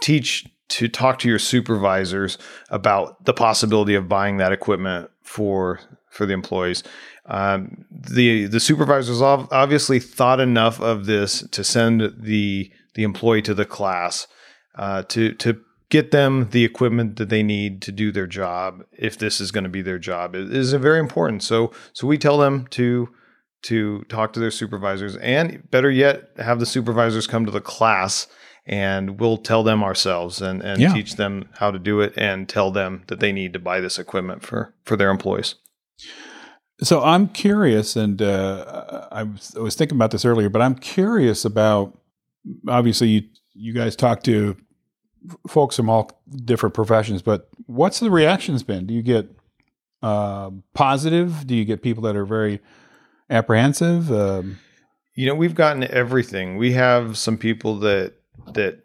[0.00, 2.38] teach to talk to your supervisors
[2.70, 6.82] about the possibility of buying that equipment for for the employees.
[7.26, 13.54] Um, the the supervisors obviously thought enough of this to send the the employee to
[13.54, 14.26] the class
[14.76, 15.60] uh, to to
[15.90, 19.64] get them the equipment that they need to do their job if this is going
[19.64, 23.08] to be their job it is very important so so we tell them to
[23.62, 28.26] to talk to their supervisors and better yet have the supervisors come to the class
[28.68, 30.92] and we'll tell them ourselves and, and yeah.
[30.92, 33.98] teach them how to do it and tell them that they need to buy this
[33.98, 35.54] equipment for for their employees
[36.82, 40.74] so i'm curious and uh, I, was, I was thinking about this earlier but i'm
[40.74, 41.98] curious about
[42.68, 43.22] obviously you
[43.54, 44.56] you guys talk to
[45.48, 48.86] folks from all different professions, but what's the reactions been?
[48.86, 49.28] Do you get
[50.02, 51.46] uh, positive?
[51.46, 52.60] Do you get people that are very
[53.28, 54.10] apprehensive?
[54.12, 54.58] Um,
[55.14, 56.56] you know, we've gotten everything.
[56.56, 58.14] We have some people that
[58.54, 58.80] that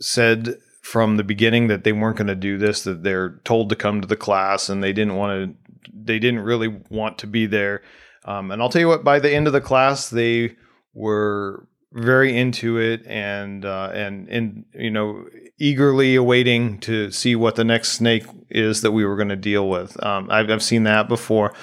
[0.00, 3.76] said from the beginning that they weren't going to do this, that they're told to
[3.76, 7.46] come to the class and they didn't want to, they didn't really want to be
[7.46, 7.82] there.
[8.24, 10.56] Um, and I'll tell you what, by the end of the class, they
[10.94, 15.24] were very into it and uh, and and you know
[15.58, 19.68] eagerly awaiting to see what the next snake is that we were going to deal
[19.68, 20.02] with.
[20.04, 21.54] Um, I've, I've seen that before.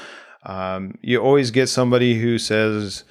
[0.43, 3.03] Um, you always get somebody who says,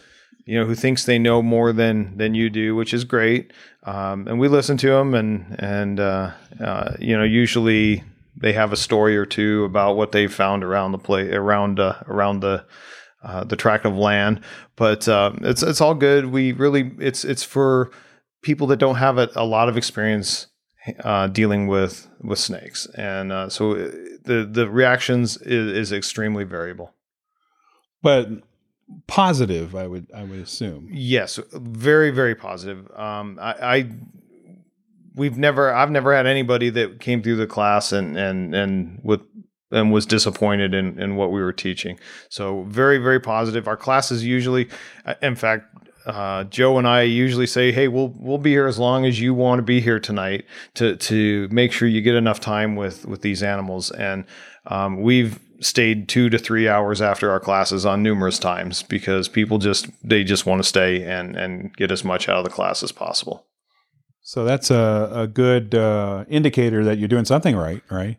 [0.45, 3.53] you know, who thinks they know more than than you do, which is great.
[3.84, 8.03] Um, and we listen to them, and and uh, uh, you know, usually
[8.36, 12.03] they have a story or two about what they found around the play around uh,
[12.07, 12.64] around the
[13.22, 14.40] uh, the tract of land.
[14.76, 16.26] But uh, it's it's all good.
[16.26, 17.90] We really it's it's for
[18.43, 20.49] people that don't have a, a lot of experience
[21.05, 23.90] uh, dealing with with snakes, and uh, so uh,
[24.24, 26.95] the the reactions is, is extremely variable.
[28.03, 28.28] But
[29.07, 30.88] positive, I would I would assume.
[30.90, 32.90] Yes, very very positive.
[32.97, 33.90] Um, I, I
[35.14, 39.22] we've never I've never had anybody that came through the class and and and with
[39.72, 41.99] and was disappointed in, in what we were teaching.
[42.28, 43.66] So very, very positive.
[43.66, 44.68] Our classes usually,
[45.22, 45.74] in fact,
[46.05, 49.34] uh, Joe and I usually say, "Hey, we'll we'll be here as long as you
[49.34, 53.22] want to be here tonight to to make sure you get enough time with with
[53.22, 54.24] these animals." And
[54.66, 59.59] um, we've stayed two to three hours after our classes on numerous times because people
[59.59, 62.83] just they just want to stay and and get as much out of the class
[62.83, 63.47] as possible.
[64.23, 68.19] So that's a, a good uh, indicator that you're doing something right, right?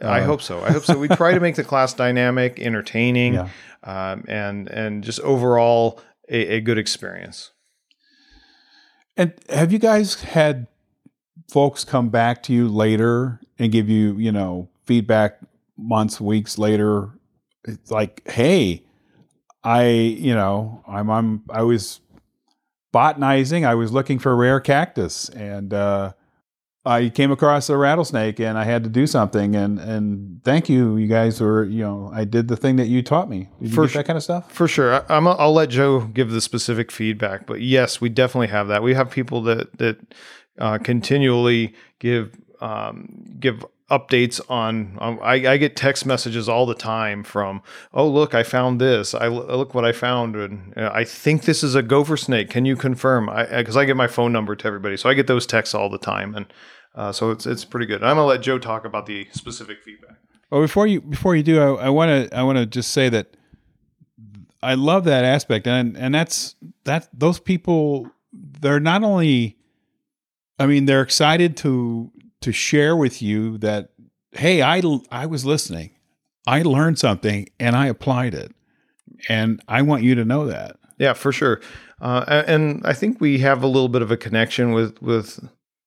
[0.00, 0.62] I uh, hope so.
[0.62, 0.98] I hope so.
[0.98, 3.48] We try to make the class dynamic, entertaining, yeah.
[3.82, 7.50] um, and and just overall a, a, good experience.
[9.16, 10.66] And have you guys had
[11.50, 15.38] folks come back to you later and give you, you know, feedback
[15.76, 17.10] months, weeks later?
[17.64, 18.84] It's like, hey,
[19.62, 22.00] I, you know, I'm, I'm, I was
[22.92, 23.64] botanizing.
[23.64, 26.12] I was looking for rare cactus, and uh,
[26.84, 30.96] I came across a rattlesnake and I had to do something and and thank you
[30.96, 33.86] you guys were you know I did the thing that you taught me did for
[33.86, 37.46] that kind of stuff for sure I, am I'll let Joe give the specific feedback
[37.46, 39.98] but yes we definitely have that we have people that that
[40.58, 46.74] uh, continually give um, give updates on um, I, I, get text messages all the
[46.74, 47.62] time from
[47.92, 49.14] oh look i found this.
[49.14, 52.48] I look what i found and uh, i think this is a gopher snake.
[52.48, 53.26] Can you confirm?
[53.26, 55.90] Because I, I, get my phone number to everybody so i get those texts all
[55.90, 56.46] the time and
[56.94, 58.02] uh, so it's it's pretty good.
[58.02, 60.16] I'm gonna let joe talk about the specific feedback.
[60.50, 63.36] Well before you before you do i want to i want to just say that
[64.62, 69.58] i love that aspect and and that's that those people they're not only
[70.58, 72.10] i mean they're excited to
[72.42, 73.90] to share with you that
[74.32, 75.90] hey, I I was listening.
[76.46, 78.52] I learned something and I applied it.
[79.28, 80.76] And I want you to know that.
[80.98, 81.60] Yeah, for sure.
[82.00, 85.38] Uh, and I think we have a little bit of a connection with with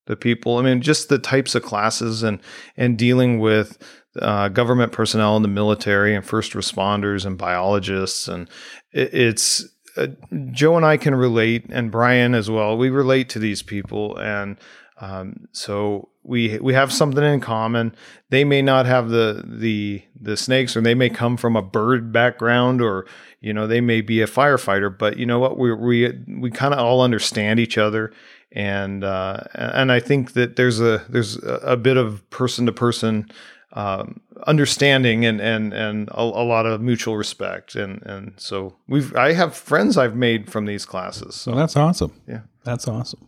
[0.07, 0.57] the people.
[0.57, 2.39] I mean, just the types of classes and
[2.77, 3.77] and dealing with
[4.21, 8.49] uh, government personnel in the military and first responders and biologists, and
[8.93, 9.65] it, it's
[9.97, 10.07] uh,
[10.51, 12.77] Joe and I can relate, and Brian as well.
[12.77, 14.57] We relate to these people, and
[14.97, 17.95] um, so we we have something in common.
[18.29, 22.11] They may not have the the the snakes, or they may come from a bird
[22.11, 23.05] background, or
[23.41, 24.95] you know they may be a firefighter.
[24.95, 25.57] But you know what?
[25.57, 28.13] We we we kind of all understand each other,
[28.53, 33.29] and uh, and I think that there's a there's a bit of person to person
[34.47, 39.33] understanding and and and a, a, lot of mutual respect and and so we've I
[39.33, 41.35] have friends I've made from these classes.
[41.35, 42.13] So that's awesome.
[42.25, 43.27] Yeah, that's awesome.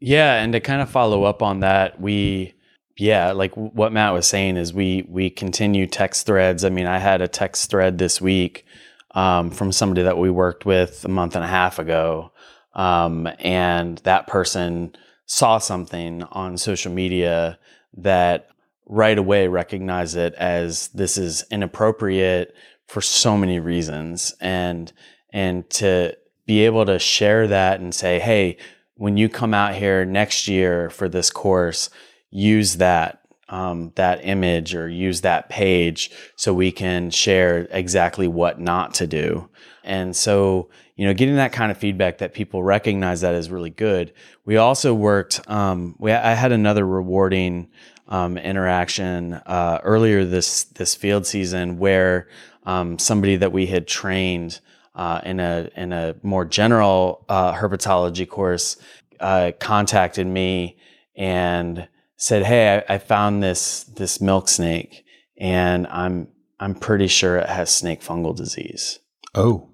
[0.00, 2.54] Yeah, and to kind of follow up on that, we
[2.96, 6.64] yeah, like what Matt was saying is we we continue text threads.
[6.64, 8.66] I mean, I had a text thread this week
[9.12, 12.32] um, from somebody that we worked with a month and a half ago,
[12.74, 14.94] um, and that person
[15.26, 17.58] saw something on social media
[17.96, 18.48] that
[18.86, 22.54] right away recognized it as this is inappropriate
[22.86, 24.92] for so many reasons, and
[25.32, 28.56] and to be able to share that and say, hey,
[29.00, 31.88] when you come out here next year for this course
[32.28, 38.60] use that um, that image or use that page so we can share exactly what
[38.60, 39.48] not to do.
[39.82, 43.70] And so, you know, getting that kind of feedback that people recognize that is really
[43.70, 44.12] good.
[44.44, 45.40] We also worked.
[45.50, 47.70] Um, we I had another rewarding
[48.06, 52.28] um, interaction uh, earlier this this field season where
[52.64, 54.60] um, somebody that we had trained
[55.00, 58.76] uh, in a in a more general uh, herpetology course
[59.18, 60.76] uh, contacted me
[61.16, 65.06] and said, "Hey, I, I, found this this milk snake,
[65.38, 66.28] and I'm
[66.60, 68.98] I'm pretty sure it has snake fungal disease."
[69.34, 69.70] Oh,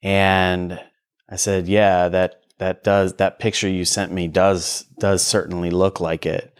[0.00, 0.80] and
[1.28, 5.98] I said, "Yeah, that that does that picture you sent me does does certainly look
[5.98, 6.54] like it.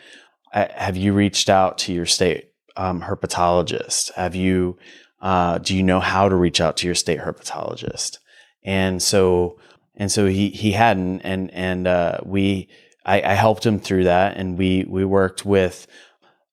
[0.53, 4.12] I, have you reached out to your state um, herpetologist?
[4.14, 4.76] Have you
[5.23, 8.18] uh, do you know how to reach out to your state herpetologist?"
[8.64, 9.59] And so
[9.97, 12.68] and so he he hadn't, and and uh, we
[13.05, 15.87] I, I, helped him through that, and we we worked with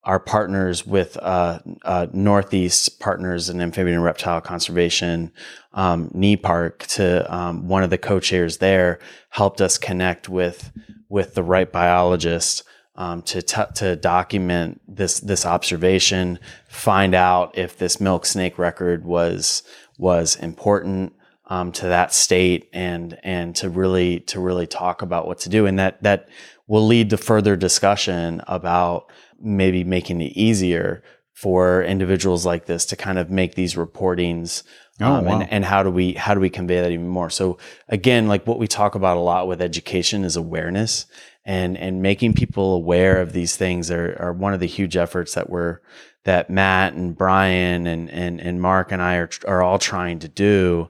[0.03, 5.31] our partners with uh, uh, Northeast Partners in Amphibian Reptile Conservation,
[5.73, 8.99] um, NEPARC to um, one of the co-chairs there
[9.29, 10.71] helped us connect with
[11.09, 12.63] with the right biologist
[12.99, 16.37] um, to t- to document this this observation,
[16.67, 19.63] find out if this milk snake record was
[19.97, 21.13] was important,
[21.47, 25.65] um, to that state and and to really to really talk about what to do.
[25.65, 26.27] And that that
[26.67, 31.01] will lead to further discussion about maybe making it easier
[31.33, 34.63] for individuals like this to kind of make these reportings
[34.99, 35.39] oh, um, wow.
[35.39, 37.29] and, and how do we how do we convey that even more?
[37.29, 41.05] So again like what we talk about a lot with education is awareness
[41.49, 45.33] and and making people aware of these things are, are one of the huge efforts
[45.33, 45.79] that we're
[46.23, 50.27] that Matt and Brian and and, and Mark and I are, are all trying to
[50.27, 50.89] do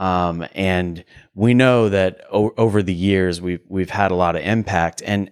[0.00, 1.04] um, and
[1.34, 5.02] we know that o- over the years we've we've had a lot of impact.
[5.04, 5.30] And,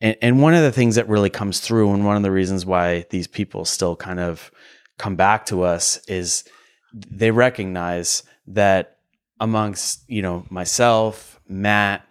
[0.00, 2.64] and and one of the things that really comes through, and one of the reasons
[2.64, 4.50] why these people still kind of
[4.98, 6.44] come back to us is
[6.92, 8.96] they recognize that
[9.38, 12.02] amongst you know myself, Matt,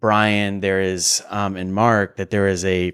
[0.00, 2.92] Brian, there is um, and Mark that there is a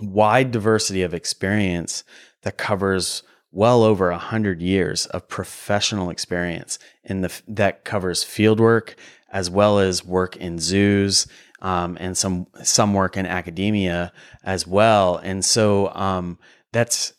[0.00, 2.04] wide diversity of experience
[2.42, 8.60] that covers well over a hundred years of professional experience in the that covers field
[8.60, 8.96] work
[9.30, 11.26] as well as work in zoos
[11.60, 14.12] um, and some some work in academia
[14.44, 15.16] as well.
[15.16, 16.38] And so um,
[16.72, 17.12] that's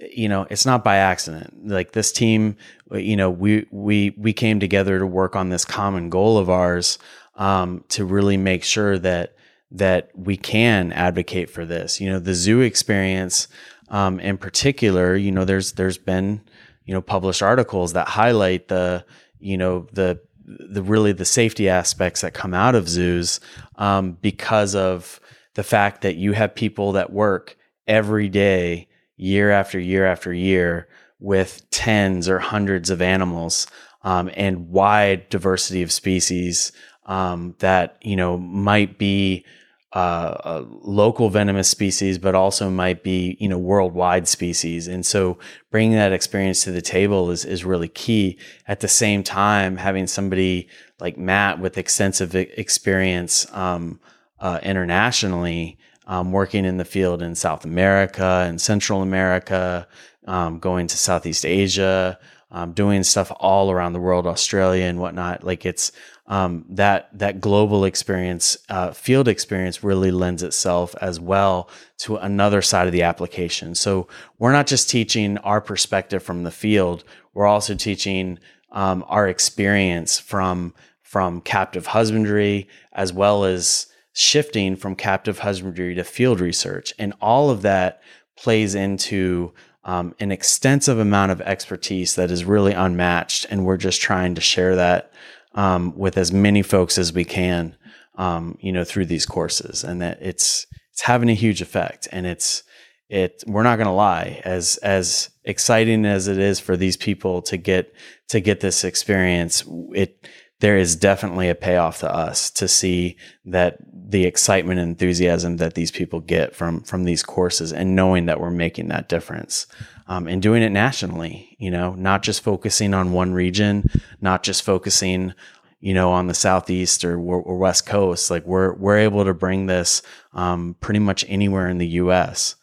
[0.00, 1.68] you know it's not by accident.
[1.68, 2.56] Like this team,
[2.92, 6.98] you know, we we we came together to work on this common goal of ours
[7.36, 9.34] um, to really make sure that
[9.70, 12.00] that we can advocate for this.
[12.00, 13.48] You know, the zoo experience
[13.88, 16.42] um, in particular, you know, there's there's been
[16.84, 19.04] you know published articles that highlight the
[19.38, 23.40] you know the the really the safety aspects that come out of zoos
[23.76, 25.20] um, because of
[25.54, 27.56] the fact that you have people that work
[27.86, 33.66] every day, year after year after year, with tens or hundreds of animals
[34.02, 36.72] um, and wide diversity of species
[37.06, 39.44] um, that you know might be
[39.92, 44.88] uh, a local venomous species, but also might be you know worldwide species.
[44.88, 45.38] And so
[45.70, 48.38] bringing that experience to the table is is really key.
[48.66, 54.00] At the same time, having somebody like Matt with extensive experience um,
[54.40, 59.86] uh, internationally, um, working in the field in South America and Central America,
[60.26, 62.18] um, going to Southeast Asia,
[62.50, 65.42] um, doing stuff all around the world, Australia and whatnot.
[65.42, 65.92] Like it's
[66.26, 71.68] um, that that global experience, uh, field experience, really lends itself as well
[71.98, 73.74] to another side of the application.
[73.74, 74.06] So
[74.38, 77.04] we're not just teaching our perspective from the field;
[77.34, 78.38] we're also teaching
[78.70, 86.04] um, our experience from from captive husbandry, as well as shifting from captive husbandry to
[86.04, 88.00] field research, and all of that
[88.36, 89.52] plays into
[89.84, 94.40] um, an extensive amount of expertise that is really unmatched, and we're just trying to
[94.40, 95.12] share that
[95.54, 97.76] um, with as many folks as we can,
[98.16, 102.08] um, you know, through these courses, and that it's it's having a huge effect.
[102.12, 102.62] And it's
[103.08, 107.42] it we're not going to lie, as as exciting as it is for these people
[107.42, 107.94] to get
[108.28, 110.26] to get this experience, it
[110.60, 115.74] there is definitely a payoff to us to see that the excitement and enthusiasm that
[115.74, 119.66] these people get from from these courses and knowing that we're making that difference
[120.06, 123.84] um, and doing it nationally you know not just focusing on one region
[124.20, 125.34] not just focusing
[125.80, 129.66] you know on the southeast or, or west coast like we're we're able to bring
[129.66, 132.56] this um, pretty much anywhere in the us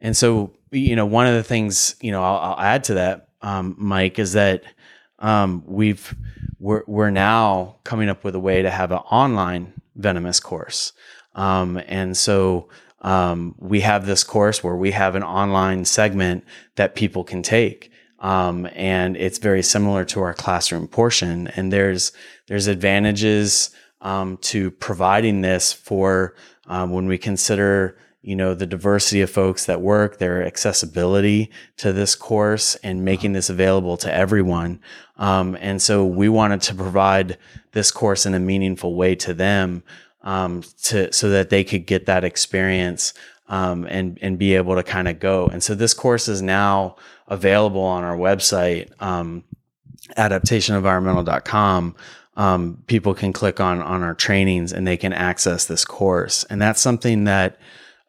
[0.00, 3.28] and so you know one of the things you know i'll, I'll add to that
[3.42, 4.64] um, mike is that
[5.18, 6.14] um, we've
[6.58, 10.92] we're, we're now coming up with a way to have an online venomous course.
[11.34, 12.68] Um, and so
[13.02, 16.44] um, we have this course where we have an online segment
[16.76, 17.90] that people can take.
[18.20, 21.48] Um, and it's very similar to our classroom portion.
[21.48, 22.12] And there's
[22.46, 23.70] there's advantages
[24.00, 26.34] um, to providing this for
[26.66, 31.92] um, when we consider you know the diversity of folks that work their accessibility to
[31.92, 34.80] this course and making this available to everyone
[35.16, 37.38] um, and so we wanted to provide
[37.70, 39.82] this course in a meaningful way to them
[40.26, 43.14] um, to so that they could get that experience
[43.48, 45.46] um, and and be able to kind of go.
[45.46, 46.96] And so this course is now
[47.28, 49.42] available on our website um,
[50.18, 51.96] adaptationenvironmental.com
[52.36, 56.44] um, people can click on on our trainings and they can access this course.
[56.44, 57.58] And that's something that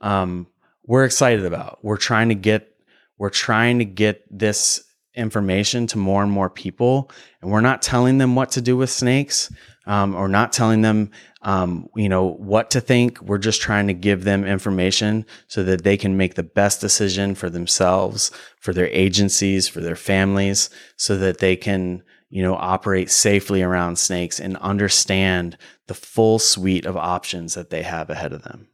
[0.01, 0.47] um,
[0.86, 1.80] we're excited about.
[1.82, 2.74] We're trying to get
[3.18, 4.84] we're trying to get this
[5.15, 7.09] information to more and more people,
[7.41, 9.51] and we're not telling them what to do with snakes,
[9.88, 11.09] um, or not telling them,
[11.48, 13.22] um, you know, what to think.
[13.22, 17.36] We're just trying to give them information so that they can make the best decision
[17.36, 23.10] for themselves, for their agencies, for their families, so that they can you know, operate
[23.10, 28.43] safely around snakes and understand the full suite of options that they have ahead of
[28.43, 28.68] them.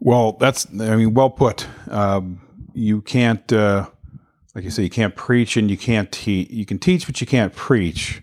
[0.00, 1.68] Well, that's I mean, well put.
[1.88, 2.40] Um,
[2.74, 3.88] you can't, uh,
[4.56, 6.50] like you say, you can't preach and you can't teach.
[6.50, 8.20] You can teach, but you can't preach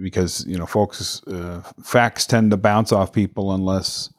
[0.00, 4.12] because you know, folks, uh, facts tend to bounce off people unless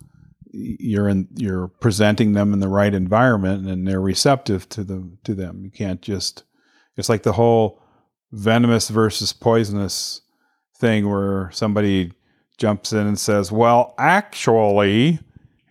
[0.53, 5.33] you're in you're presenting them in the right environment and they're receptive to the to
[5.33, 5.63] them.
[5.63, 6.43] You can't just.
[6.97, 7.81] It's like the whole
[8.31, 10.21] venomous versus poisonous
[10.77, 12.11] thing where somebody
[12.57, 15.19] jumps in and says, "Well, actually."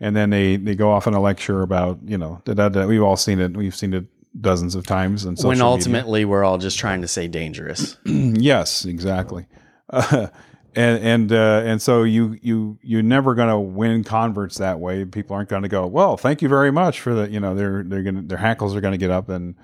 [0.00, 2.86] and then they they go off on a lecture about you know da, da, da.
[2.86, 4.06] we've all seen it we've seen it
[4.40, 6.28] dozens of times and when ultimately media.
[6.28, 9.46] we're all just trying to say dangerous yes exactly
[10.74, 15.04] and and uh, and so you you you're never going to win converts that way
[15.04, 17.82] people aren't going to go well thank you very much for the you know they're
[17.82, 19.54] they're going their hackles are going to get up and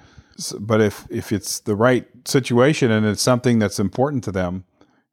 [0.60, 4.64] but if if it's the right situation and it's something that's important to them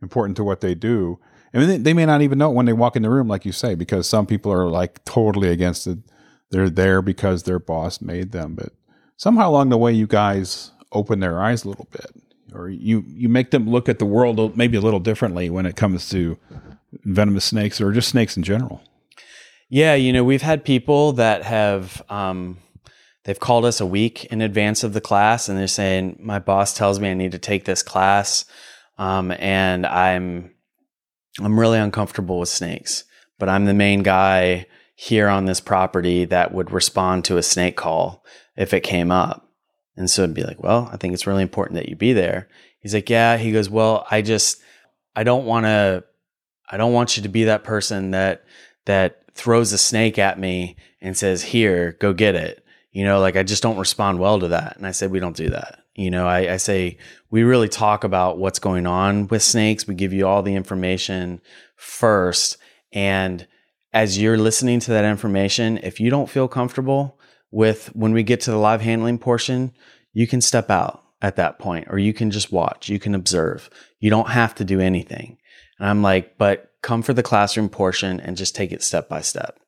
[0.02, 1.20] important to what they do
[1.54, 3.46] I mean, they may not even know it when they walk in the room, like
[3.46, 6.00] you say, because some people are like totally against it.
[6.50, 8.74] They're there because their boss made them, but
[9.18, 12.12] somehow along the way, you guys open their eyes a little bit,
[12.54, 15.76] or you you make them look at the world maybe a little differently when it
[15.76, 16.38] comes to
[17.04, 18.82] venomous snakes or just snakes in general.
[19.70, 22.60] Yeah, you know, we've had people that have um,
[23.24, 26.74] they've called us a week in advance of the class, and they're saying, "My boss
[26.74, 28.46] tells me I need to take this class."
[28.98, 30.52] Um, and I'm
[31.42, 33.06] I'm really uncomfortable with snakes,
[33.40, 37.76] but I'm the main guy here on this property that would respond to a snake
[37.76, 38.24] call
[38.56, 39.43] if it came up.
[39.96, 42.48] And so it'd be like, well, I think it's really important that you be there.
[42.80, 43.38] He's like, yeah.
[43.38, 44.62] He goes, well, I just,
[45.16, 46.04] I don't want to,
[46.70, 48.44] I don't want you to be that person that,
[48.86, 52.66] that throws a snake at me and says, here, go get it.
[52.92, 54.78] You know, like I just don't respond well to that.
[54.78, 55.80] And I said, we don't do that.
[55.96, 56.98] You know, I, I, say
[57.30, 59.88] we really talk about what's going on with snakes.
[59.88, 61.40] We give you all the information
[61.76, 62.58] first.
[62.92, 63.48] And
[63.94, 67.20] as you're listening to that information, if you don't feel comfortable
[67.54, 69.72] with when we get to the live handling portion,
[70.12, 73.70] you can step out at that point or you can just watch, you can observe.
[74.00, 75.38] You don't have to do anything.
[75.80, 79.22] And I'm like, but come for the classroom portion and just take it step by
[79.22, 79.60] step.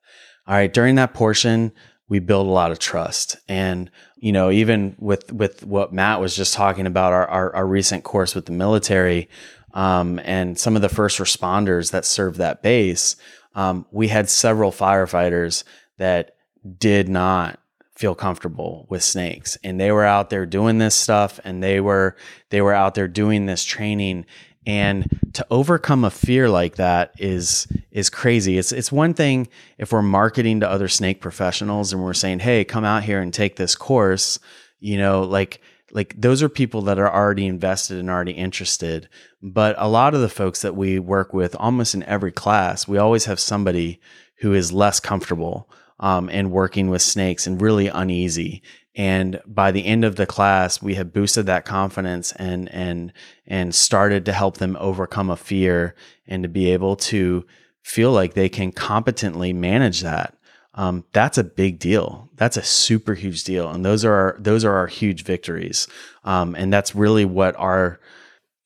[0.47, 0.73] All right.
[0.73, 1.71] During that portion,
[2.09, 3.37] we build a lot of trust.
[3.47, 7.67] And, you know, even with, with what Matt was just talking about, our, our, our
[7.67, 9.29] recent course with the military,
[9.75, 13.15] um, and some of the first responders that served that base,
[13.53, 15.63] um, we had several firefighters
[15.97, 16.35] that
[16.79, 17.59] did not
[17.95, 22.15] feel comfortable with snakes and they were out there doing this stuff and they were
[22.49, 24.25] they were out there doing this training
[24.67, 28.57] and to overcome a fear like that is is crazy.
[28.57, 32.63] It's it's one thing if we're marketing to other snake professionals and we're saying, "Hey,
[32.63, 34.39] come out here and take this course."
[34.79, 39.07] You know, like like those are people that are already invested and already interested.
[39.41, 42.97] But a lot of the folks that we work with almost in every class, we
[42.97, 44.01] always have somebody
[44.39, 45.69] who is less comfortable
[45.99, 48.61] um, and working with snakes and really uneasy.
[48.95, 53.11] And by the end of the class, we have boosted that confidence and and
[53.45, 55.95] and started to help them overcome a fear
[56.27, 57.45] and to be able to
[57.83, 60.37] feel like they can competently manage that.
[60.75, 62.29] Um, that's a big deal.
[62.35, 65.87] That's a super huge deal, and those are our, those are our huge victories.
[66.23, 67.99] Um, and that's really what our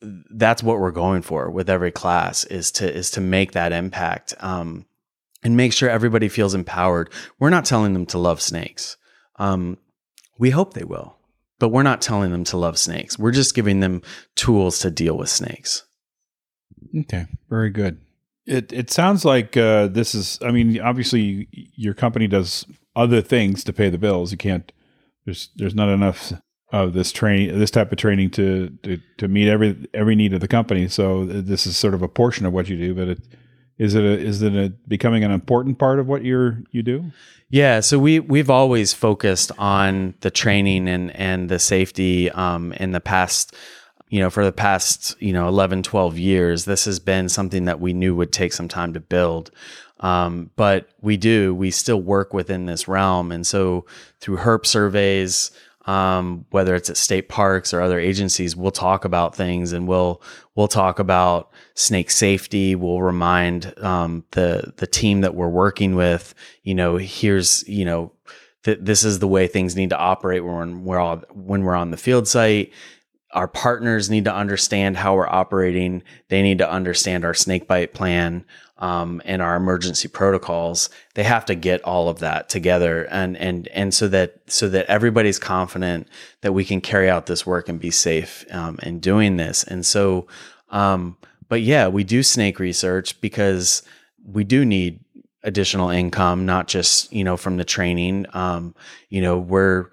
[0.02, 4.34] that's what we're going for with every class is to is to make that impact
[4.40, 4.86] um,
[5.44, 7.10] and make sure everybody feels empowered.
[7.40, 8.98] We're not telling them to love snakes.
[9.38, 9.78] Um,
[10.38, 11.18] we hope they will,
[11.60, 13.18] but we're not telling them to love snakes.
[13.18, 14.02] We're just giving them
[14.36, 15.84] tools to deal with snakes.
[16.98, 18.00] Okay, very good.
[18.46, 20.40] It it sounds like uh, this is.
[20.42, 22.66] I mean, obviously, your company does
[22.96, 24.32] other things to pay the bills.
[24.32, 24.72] You can't.
[25.26, 26.34] There's there's not enough
[26.72, 30.40] of this training, this type of training to, to to meet every every need of
[30.42, 30.88] the company.
[30.88, 33.20] So this is sort of a portion of what you do, but it
[33.80, 37.12] is it a, is it a, becoming an important part of what you're you do?
[37.50, 42.92] Yeah, so we we've always focused on the training and and the safety um, in
[42.92, 43.56] the past
[44.10, 47.80] you know for the past you know 11 12 years this has been something that
[47.80, 49.52] we knew would take some time to build
[50.00, 53.86] um, but we do we still work within this realm and so
[54.20, 55.52] through herp surveys
[55.90, 60.22] um, whether it's at state parks or other agencies, we'll talk about things and we'll
[60.54, 62.76] we'll talk about snake safety.
[62.76, 68.12] We'll remind um, the the team that we're working with, you know, here's you know
[68.66, 71.90] that this is the way things need to operate when we're all, when we're on
[71.90, 72.72] the field site.
[73.34, 76.04] Our partners need to understand how we're operating.
[76.28, 78.46] They need to understand our snake bite plan
[78.80, 83.68] um, and our emergency protocols, they have to get all of that together, and and
[83.70, 86.08] and so that so that everybody's confident
[86.42, 89.64] that we can carry out this work and be safe um, in doing this.
[89.64, 90.28] And so,
[90.70, 91.18] um,
[91.50, 93.84] but yeah, we do snake research because
[94.26, 95.02] we do need
[95.44, 98.26] additional income, not just you know from the training.
[98.34, 98.74] Um,
[99.10, 99.90] you know, we're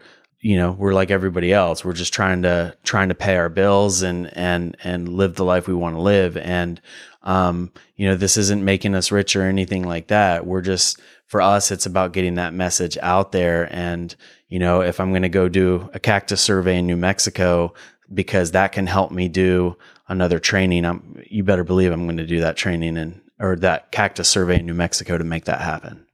[0.47, 4.03] you know we're like everybody else we're just trying to trying to pay our bills
[4.03, 6.81] and and and live the life we want to live and
[7.27, 10.47] um, you know, this isn't making us rich or anything like that.
[10.47, 13.69] We're just, for us, it's about getting that message out there.
[13.75, 14.15] And,
[14.49, 17.75] you know, if I'm going to go do a cactus survey in New Mexico,
[18.15, 19.77] because that can help me do
[20.07, 23.91] another training, I'm, you better believe I'm going to do that training and, or that
[23.91, 26.07] cactus survey in New Mexico to make that happen.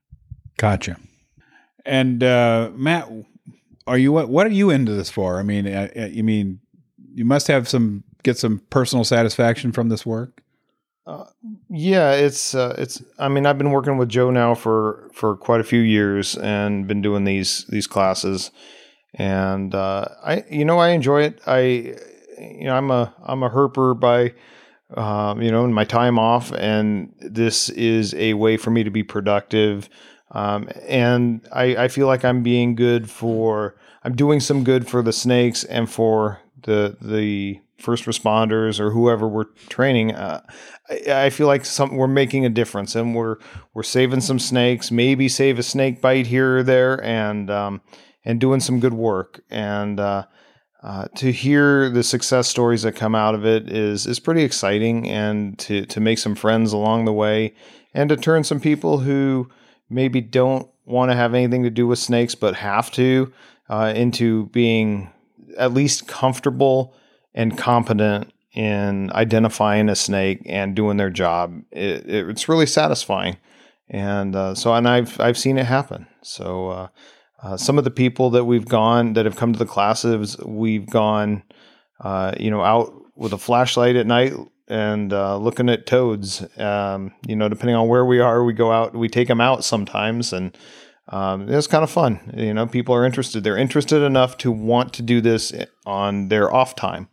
[0.57, 0.97] Gotcha.
[1.85, 3.11] And, uh, Matt,
[3.87, 5.39] are you, what, what are you into this for?
[5.39, 6.61] I mean, I, I, you mean,
[7.15, 10.43] you must have some, get some personal satisfaction from this work.
[11.05, 11.25] Uh,
[11.69, 13.03] yeah, it's uh, it's.
[13.19, 16.87] I mean, I've been working with Joe now for for quite a few years and
[16.87, 18.53] been doing these these classes,
[19.15, 21.41] and uh, I you know I enjoy it.
[21.45, 21.61] I
[22.39, 24.33] you know I'm a I'm a herper by
[24.97, 28.91] um, you know in my time off, and this is a way for me to
[28.91, 29.89] be productive.
[30.33, 35.03] Um, and I, I feel like I'm being good for I'm doing some good for
[35.03, 40.41] the snakes and for the the first responders or whoever we're training, uh,
[40.89, 43.37] I, I, feel like some we're making a difference and we're
[43.75, 47.83] we're saving some snakes, maybe save a snake bite here or there, and um,
[48.25, 49.43] and doing some good work.
[49.51, 50.27] And uh,
[50.83, 55.09] uh, to hear the success stories that come out of it is is pretty exciting,
[55.09, 57.55] and to to make some friends along the way,
[57.93, 59.51] and to turn some people who
[59.93, 63.33] maybe don't want to have anything to do with snakes but have to
[63.69, 65.13] uh, into being
[65.57, 66.95] at least comfortable
[67.35, 71.63] and competent in identifying a snake and doing their job.
[71.71, 73.39] It, it, it's really satisfying,
[73.89, 76.07] and uh, so and I've I've seen it happen.
[76.23, 76.89] So uh,
[77.43, 80.87] uh, some of the people that we've gone that have come to the classes, we've
[80.87, 81.43] gone,
[82.01, 84.35] uh, you know, out with a flashlight at night
[84.73, 86.45] and uh, looking at toads.
[86.59, 89.65] Um, you know, depending on where we are, we go out, we take them out
[89.65, 90.57] sometimes, and
[91.09, 92.33] um, it's kind of fun.
[92.35, 93.45] You know, people are interested.
[93.45, 95.53] They're interested enough to want to do this
[95.85, 97.09] on their off time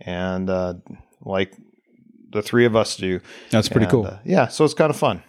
[0.00, 0.74] and uh,
[1.22, 1.54] like
[2.30, 3.20] the three of us do.
[3.50, 4.06] That's pretty and, cool.
[4.06, 5.22] Uh, yeah, so it's kind of fun.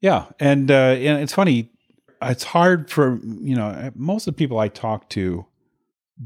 [0.00, 1.70] Yeah, and uh, and it's funny.
[2.22, 5.44] It's hard for you know most of the people I talk to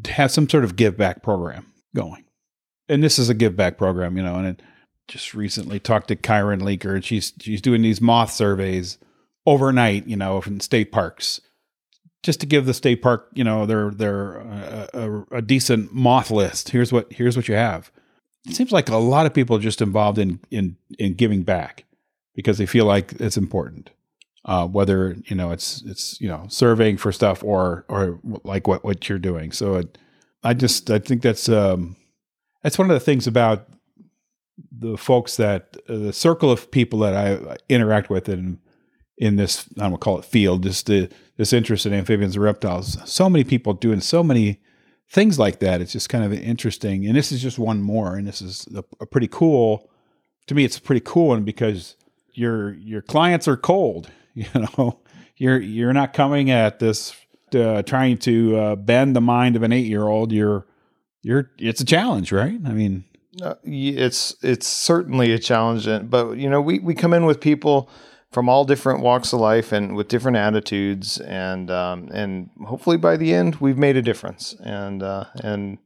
[0.09, 2.25] have some sort of give back program going,
[2.89, 4.37] and this is a give back program, you know.
[4.37, 4.63] And it
[5.09, 8.99] just recently talked to Kyron Leaker, and she's she's doing these moth surveys
[9.47, 11.41] overnight, you know, in state parks,
[12.23, 16.31] just to give the state park, you know, their their uh, a, a, decent moth
[16.31, 16.71] list.
[16.71, 17.91] Here's what here's what you have.
[18.47, 21.85] It seems like a lot of people are just involved in in in giving back
[22.35, 23.91] because they feel like it's important.
[24.45, 28.85] Uh, whether you know it's it's you know surveying for stuff or or like what
[28.85, 29.53] what you're doing.
[29.53, 29.99] So it,
[30.43, 31.97] I just I think that's um
[32.63, 33.69] that's one of the things about
[34.71, 38.59] the folks that uh, the circle of people that I interact with and
[39.19, 42.99] in this I don't call it field, just the, this interest in amphibians and reptiles.
[43.11, 44.61] So many people doing so many
[45.09, 45.81] things like that.
[45.81, 47.07] It's just kind of interesting.
[47.07, 49.91] And this is just one more, and this is a, a pretty cool.
[50.49, 51.97] To me, it's a pretty cool one because
[52.33, 54.11] your your clients are cold.
[54.39, 55.01] You know,
[55.39, 57.17] you're you're not coming at this
[57.55, 60.31] uh, trying to uh, bend the mind of an eight year old.
[60.31, 60.67] You're
[61.23, 62.61] you're it's a challenge, right?
[62.67, 63.05] I mean,
[63.65, 67.91] it's it's certainly a challenge, but you know, we we come in with people
[68.33, 73.17] from all different walks of life and with different attitudes, and um, and hopefully by
[73.17, 74.55] the end we've made a difference.
[74.61, 75.79] And uh, and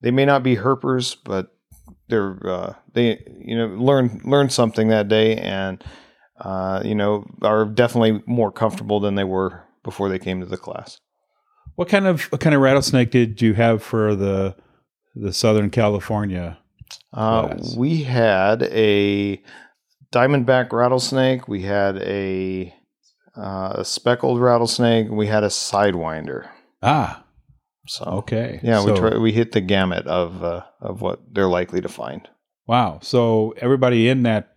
[0.00, 1.54] they may not be herpers, but
[2.08, 5.82] they're uh, they you know learn learn something that day, and
[6.40, 10.56] uh, you know are definitely more comfortable than they were before they came to the
[10.56, 11.00] class.
[11.76, 14.56] What kind of what kind of rattlesnake did you have for the
[15.14, 16.58] the Southern California?
[17.12, 19.42] Uh, we had a
[20.12, 21.48] diamondback rattlesnake.
[21.48, 22.74] We had a,
[23.36, 25.08] uh, a speckled rattlesnake.
[25.10, 26.48] We had a sidewinder.
[26.82, 27.24] Ah,
[27.86, 28.60] so okay.
[28.62, 31.88] Yeah, so, we try, we hit the gamut of uh, of what they're likely to
[31.88, 32.28] find.
[32.66, 32.98] Wow.
[33.02, 34.56] So everybody in that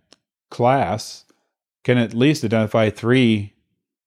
[0.50, 1.24] class
[1.84, 3.54] can at least identify three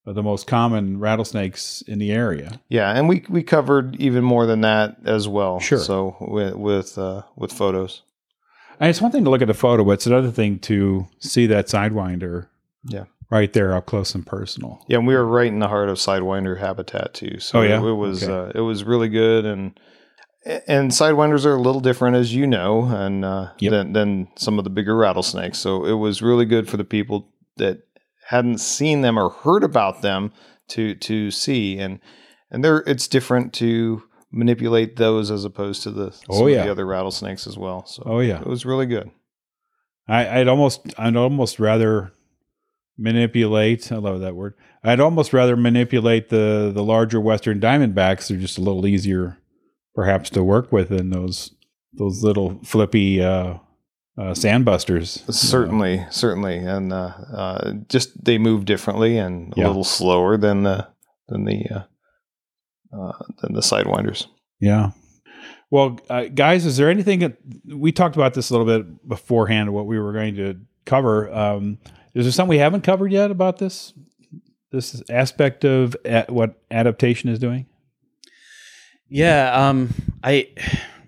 [0.06, 2.60] of the most common rattlesnakes in the area.
[2.68, 5.60] Yeah, and we we covered even more than that as well.
[5.60, 5.80] Sure.
[5.80, 8.04] So with with uh, with photos.
[8.84, 11.46] And it's one thing to look at a photo, but it's another thing to see
[11.48, 12.48] that sidewinder.
[12.84, 13.06] Yeah.
[13.30, 14.84] Right there, up close and personal.
[14.90, 17.40] Yeah, and we were right in the heart of sidewinder habitat too.
[17.40, 17.78] So Oh, yeah?
[17.82, 18.34] it, was Okay.
[18.34, 19.80] uh, it was really good and
[20.68, 23.72] and sidewinders are a little different as you know and uh, Yep.
[23.72, 25.60] than than some of the bigger rattlesnakes.
[25.60, 27.84] So it was really good for the people that
[28.28, 30.34] hadn't seen them or heard about them
[30.72, 32.02] to to see and
[32.52, 34.04] and there it's different to
[34.34, 36.66] manipulate those as opposed to the some Oh, of yeah.
[36.66, 37.86] the other rattlesnakes as well.
[37.86, 38.42] So Oh yeah.
[38.42, 39.10] it was really good.
[40.08, 42.12] I, I'd almost I'd almost rather
[42.98, 43.92] manipulate.
[43.92, 44.56] I love that word.
[44.84, 48.28] I'd almost rather manipulate the the larger western diamondbacks.
[48.28, 49.38] They're just a little easier,
[49.96, 51.52] perhaps, to work with than those
[51.94, 53.56] those little flippy uh,
[54.18, 55.32] uh, sandbusters.
[55.34, 59.68] Certainly, certainly, and uh, uh, just they move differently and a Yeah.
[59.68, 60.88] little slower than the
[61.30, 61.84] than the uh,
[63.42, 64.28] than the sidewinders.
[64.60, 64.92] Yeah.
[65.70, 69.74] Well, uh, guys, is there anything that we talked about this a little bit beforehand?
[69.74, 71.34] What we were going to cover?
[71.34, 71.80] Um,
[72.14, 73.94] is there something we haven't covered yet about this
[74.72, 77.66] this aspect of a- what adaptation is doing?
[79.08, 80.50] Yeah, um, I,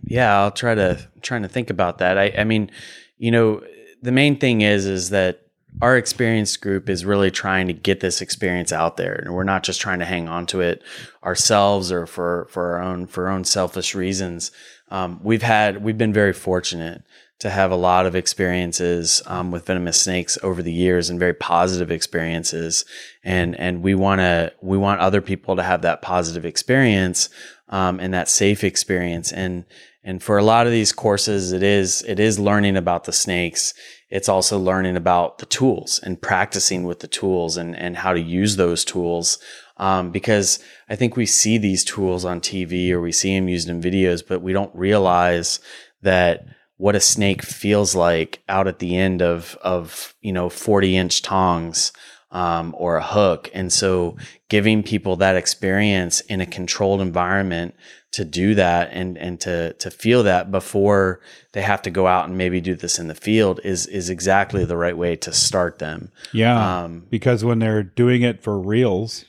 [0.04, 2.18] yeah, I'll try to trying to think about that.
[2.18, 2.70] I, I mean,
[3.18, 3.64] you know,
[4.02, 5.45] the main thing is is that
[5.82, 9.64] our experienced group is really trying to get this experience out there, and we're not
[9.64, 10.82] just trying to hang on to it
[11.24, 14.52] ourselves or for for our own for our own selfish reasons.
[14.90, 17.04] Um, we've had we've been very fortunate
[17.40, 21.34] to have a lot of experiences um, with venomous snakes over the years and very
[21.34, 22.86] positive experiences.
[23.24, 27.30] And and we want to we want other people to have that positive experience
[27.70, 29.32] um, and that safe experience.
[29.32, 29.66] And
[30.04, 33.74] and for a lot of these courses it is it is learning about the snakes
[34.16, 38.22] it's also learning about the tools and practicing with the tools and and how to
[38.22, 39.40] use those tools.
[39.76, 43.68] Um, because I think we see these tools on TV or we see them used
[43.68, 45.60] in videos, but we don't realize
[46.02, 46.46] that
[46.78, 51.22] what a snake feels like out at the end of of you know 40 inch
[51.22, 51.92] tongs
[52.36, 54.18] um, or a hook and so
[54.50, 57.74] giving people that experience in a controlled environment
[58.12, 61.22] to do that and and to to feel that before
[61.54, 64.66] they have to go out and maybe do this in the field is is exactly
[64.66, 69.24] the right way to start them Yeah, um, because when they're doing it for reals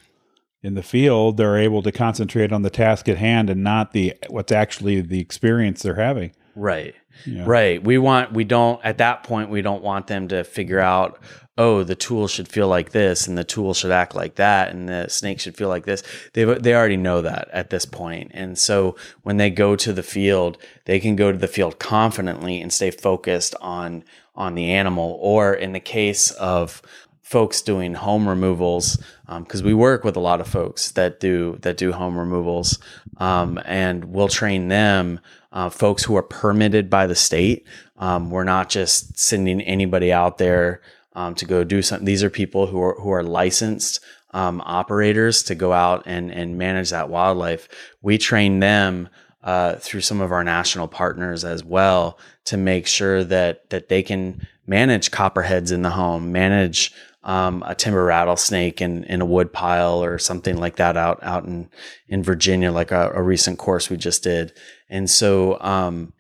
[0.62, 4.14] in the field, they're able to concentrate on the task at hand and not the
[4.28, 6.32] what's actually the experience they're having.
[6.57, 7.44] right Yeah.
[7.46, 7.82] Right.
[7.82, 11.20] We want we don't at that point we don't want them to figure out
[11.59, 14.88] oh the tool should feel like this and the tool should act like that and
[14.88, 16.02] the snake should feel like this.
[16.32, 18.30] They they already know that at this point.
[18.34, 22.61] And so when they go to the field, they can go to the field confidently
[22.61, 24.04] and stay focused on
[24.34, 26.82] on the animal or in the case of
[27.22, 29.02] folks doing home removals
[29.40, 32.78] because we work with a lot of folks that do that do home removals
[33.16, 35.18] um, and we'll train them
[35.50, 37.66] uh, folks who are permitted by the state
[37.98, 40.80] um, we're not just sending anybody out there
[41.16, 43.98] um, to go do something these are people who are who are licensed
[44.32, 47.68] um, operators to go out and and manage that wildlife
[48.00, 49.08] we train them
[49.42, 54.02] uh, through some of our national partners as well to make sure that that they
[54.02, 56.92] can manage copperheads in the home, manage
[57.22, 61.44] um, a timber rattlesnake in, in a wood pile or something like that out out
[61.44, 61.68] in
[62.08, 64.52] in Virginia, like a, a recent course we just did.
[64.88, 66.12] And so um,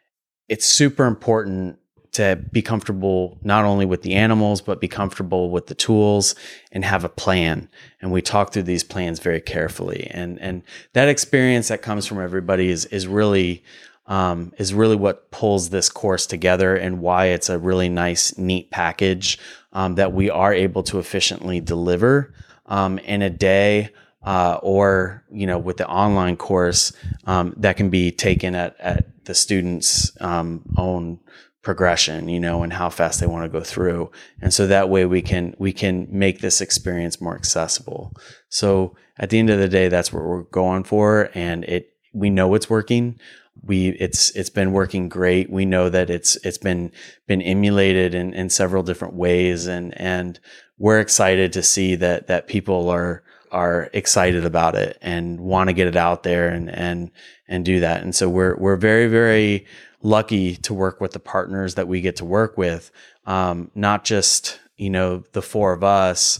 [0.48, 1.78] it's super important
[2.16, 6.34] to be comfortable not only with the animals but be comfortable with the tools
[6.72, 7.68] and have a plan.
[8.00, 10.08] And we talk through these plans very carefully.
[10.10, 10.62] And and
[10.92, 13.62] that experience that comes from everybody is is really
[14.06, 18.70] um, is really what pulls this course together and why it's a really nice neat
[18.70, 19.38] package
[19.72, 22.32] um, that we are able to efficiently deliver
[22.66, 23.90] um, in a day
[24.22, 26.92] uh, or you know with the online course
[27.26, 31.18] um, that can be taken at, at the student's um, own
[31.66, 34.08] progression you know and how fast they want to go through.
[34.40, 38.12] And so that way we can we can make this experience more accessible.
[38.48, 42.30] So at the end of the day that's what we're going for and it we
[42.30, 43.18] know it's working.
[43.62, 45.50] We it's it's been working great.
[45.50, 46.92] We know that it's it's been
[47.26, 50.38] been emulated in, in several different ways and and
[50.78, 55.74] we're excited to see that that people are are excited about it and want to
[55.74, 57.10] get it out there and and
[57.48, 58.02] and do that.
[58.02, 59.66] And so we're we're very very
[60.06, 62.92] lucky to work with the partners that we get to work with.
[63.26, 66.38] Um, not just, you know, the four of us,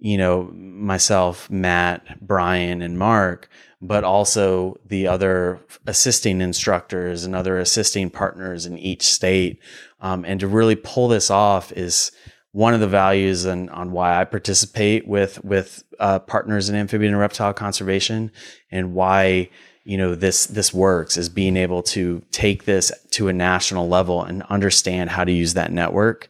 [0.00, 3.48] you know, myself, Matt, Brian, and Mark,
[3.82, 9.60] but also the other assisting instructors and other assisting partners in each state.
[10.00, 12.12] Um, and to really pull this off is
[12.52, 17.12] one of the values and on why I participate with with uh, partners in amphibian
[17.12, 18.30] and reptile conservation,
[18.70, 19.50] and why
[19.84, 24.22] you know this this works is being able to take this to a national level
[24.22, 26.28] and understand how to use that network.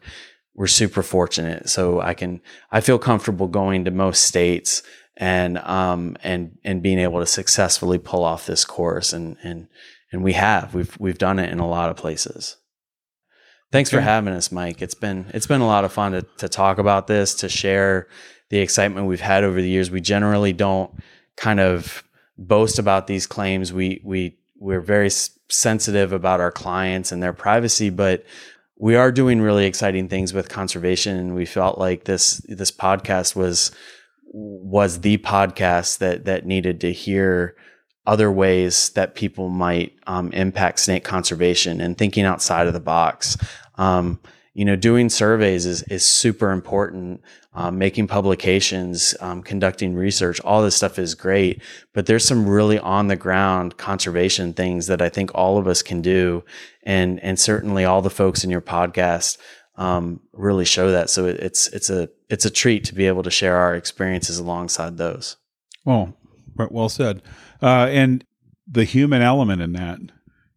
[0.55, 1.69] We're super fortunate.
[1.69, 2.41] So i can
[2.71, 4.83] i feel comfortable going to most states
[5.17, 9.67] and um and and being able to successfully pull off this course and and
[10.11, 10.73] and we have.
[10.73, 12.57] We've we've done it in a lot of places.
[13.71, 14.81] Thanks for having us mike.
[14.81, 18.07] It's been it's been a lot of fun to, to talk about this to share
[18.49, 19.89] the excitement we've had over the years.
[19.89, 20.91] We generally don't
[21.35, 22.03] kind of
[22.37, 23.73] boast about these claims.
[23.73, 25.09] We we we're very
[25.49, 28.23] sensitive about our clients and their privacy, but
[28.77, 33.35] we are doing really exciting things with conservation, and we felt like this this podcast
[33.35, 33.71] was
[34.25, 37.55] was the podcast that that needed to hear
[38.05, 43.37] other ways that people might um, impact snake conservation and thinking outside of the box.
[43.75, 44.19] Um,
[44.53, 47.21] you know, doing surveys is is super important
[47.55, 51.61] um, making publications, um, conducting research, all this stuff is great.
[51.93, 55.81] But there's some really on the ground conservation things that I think all of us
[55.81, 56.43] can do,
[56.83, 59.37] and and certainly all the folks in your podcast
[59.75, 61.09] um, really show that.
[61.09, 64.39] So it, it's it's a it's a treat to be able to share our experiences
[64.39, 65.37] alongside those.
[65.85, 66.15] Well,
[66.55, 67.21] well said.
[67.61, 68.25] Uh, and
[68.67, 69.99] the human element in that,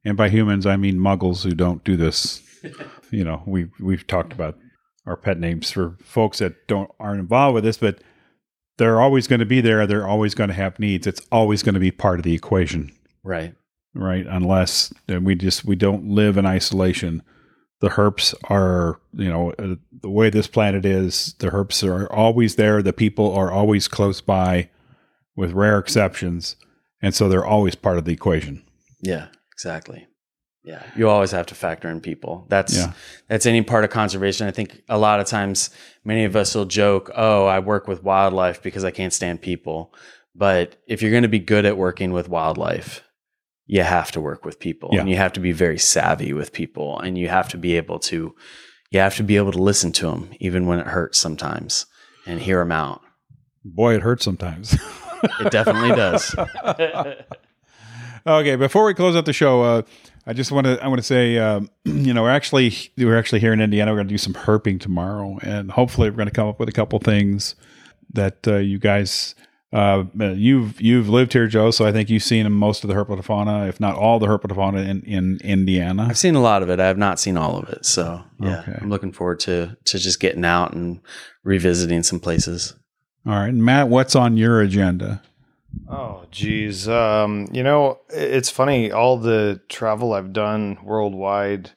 [0.04, 2.42] and by humans I mean muggles who don't do this.
[3.10, 4.58] you know, we we've talked about
[5.06, 8.00] our pet names for folks that don't aren't involved with this, but
[8.78, 9.86] they're always going to be there.
[9.86, 11.06] They're always going to have needs.
[11.06, 12.92] It's always going to be part of the equation.
[13.22, 13.54] Right.
[13.94, 14.26] Right.
[14.26, 17.22] Unless we just we don't live in isolation.
[17.80, 21.34] The herps are, you know, uh, the way this planet is.
[21.38, 22.82] The herps are always there.
[22.82, 24.70] The people are always close by,
[25.34, 26.56] with rare exceptions,
[27.02, 28.62] and so they're always part of the equation.
[29.00, 29.28] Yeah.
[29.52, 30.06] Exactly.
[30.66, 32.44] Yeah, you always have to factor in people.
[32.48, 32.92] That's yeah.
[33.28, 34.48] that's any part of conservation.
[34.48, 35.70] I think a lot of times
[36.04, 39.94] many of us will joke, "Oh, I work with wildlife because I can't stand people."
[40.34, 43.02] But if you're going to be good at working with wildlife,
[43.66, 45.00] you have to work with people yeah.
[45.00, 47.98] and you have to be very savvy with people and you have to be able
[47.98, 48.34] to
[48.90, 51.86] you have to be able to listen to them even when it hurts sometimes
[52.26, 53.02] and hear them out.
[53.64, 54.74] Boy, it hurts sometimes.
[55.40, 56.34] it definitely does.
[58.26, 59.82] okay, before we close out the show, uh,
[60.26, 63.40] I just want to I want to say um, you know we're actually we're actually
[63.40, 63.92] here in Indiana.
[63.92, 66.68] We're going to do some herping tomorrow, and hopefully we're going to come up with
[66.68, 67.54] a couple things
[68.12, 69.34] that uh, you guys
[69.72, 71.70] uh, you've you've lived here, Joe.
[71.70, 75.02] So I think you've seen most of the herpetofauna, if not all the herpetofauna in
[75.02, 76.06] in Indiana.
[76.08, 76.80] I've seen a lot of it.
[76.80, 77.84] I have not seen all of it.
[77.84, 78.78] So yeah, okay.
[78.80, 81.00] I'm looking forward to to just getting out and
[81.44, 82.74] revisiting some places.
[83.26, 85.20] All right, Matt, what's on your agenda?
[85.88, 86.88] Oh, geez.
[86.88, 88.90] Um, you know, it's funny.
[88.90, 91.70] All the travel I've done worldwide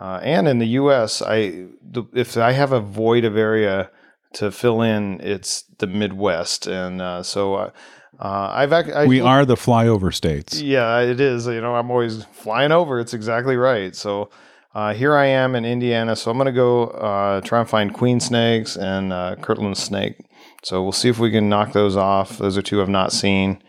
[0.00, 1.66] uh, and in the U.S., I
[2.14, 3.90] if I have a void of area
[4.34, 7.70] to fill in, it's the Midwest, and uh, so uh,
[8.18, 10.60] uh I've I, we are the flyover states.
[10.60, 11.46] Yeah, it is.
[11.46, 12.98] You know, I'm always flying over.
[12.98, 13.94] It's exactly right.
[13.94, 14.30] So.
[14.72, 17.92] Uh, here I am in Indiana, so I'm going to go uh, try and find
[17.92, 19.10] queen snakes and
[19.42, 20.14] Kirtland snake
[20.62, 22.38] so we'll see if we can knock those off.
[22.38, 23.62] Those are two I've not seen,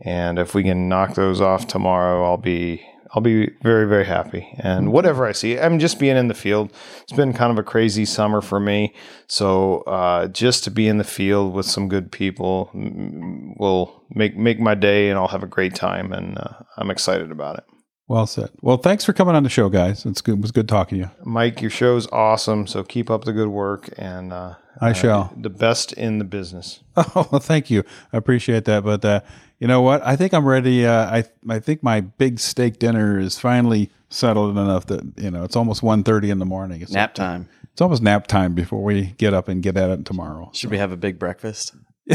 [0.00, 4.48] and if we can knock those off tomorrow, I'll be I'll be very very happy.
[4.58, 6.72] And whatever I see, I'm just being in the field.
[7.02, 8.94] It's been kind of a crazy summer for me,
[9.26, 14.60] so uh, just to be in the field with some good people will make make
[14.60, 16.12] my day, and I'll have a great time.
[16.12, 17.64] And uh, I'm excited about it.
[18.08, 18.48] Well said.
[18.62, 20.06] Well, thanks for coming on the show, guys.
[20.06, 20.38] It's good.
[20.38, 21.10] It was good talking to you.
[21.24, 22.66] Mike, your show's awesome.
[22.66, 25.32] So keep up the good work and uh, I uh, shall.
[25.36, 26.80] The best in the business.
[27.14, 27.84] Oh, well, thank you.
[28.12, 28.82] I appreciate that.
[28.82, 29.20] But uh,
[29.60, 30.04] you know what?
[30.04, 30.84] I think I'm ready.
[30.84, 35.44] Uh, I I think my big steak dinner is finally settled enough that you know
[35.44, 36.82] it's almost 1.30 in the morning.
[36.82, 37.48] It's Nap time.
[37.78, 40.50] It's almost nap time before we get up and get at it tomorrow.
[40.52, 41.76] Should we have a big breakfast?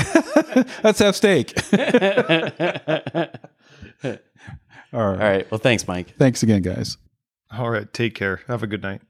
[0.84, 1.54] Let's have steak.
[4.94, 5.12] All right.
[5.22, 5.52] All right.
[5.52, 6.16] Well, thanks, Mike.
[6.18, 6.98] Thanks again, guys.
[7.52, 7.92] All right.
[7.92, 8.42] Take care.
[8.48, 9.02] Have a good night.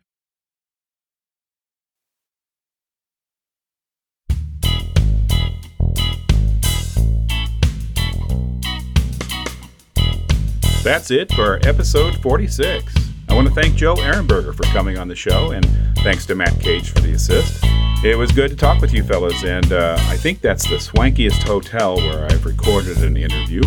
[10.84, 12.94] That's it for episode 46.
[13.30, 15.66] I want to thank Joe Ehrenberger for coming on the show, and
[16.00, 17.64] thanks to Matt Cage for the assist.
[18.04, 21.44] It was good to talk with you fellas, and uh, I think that's the swankiest
[21.44, 23.62] hotel where I've recorded an interview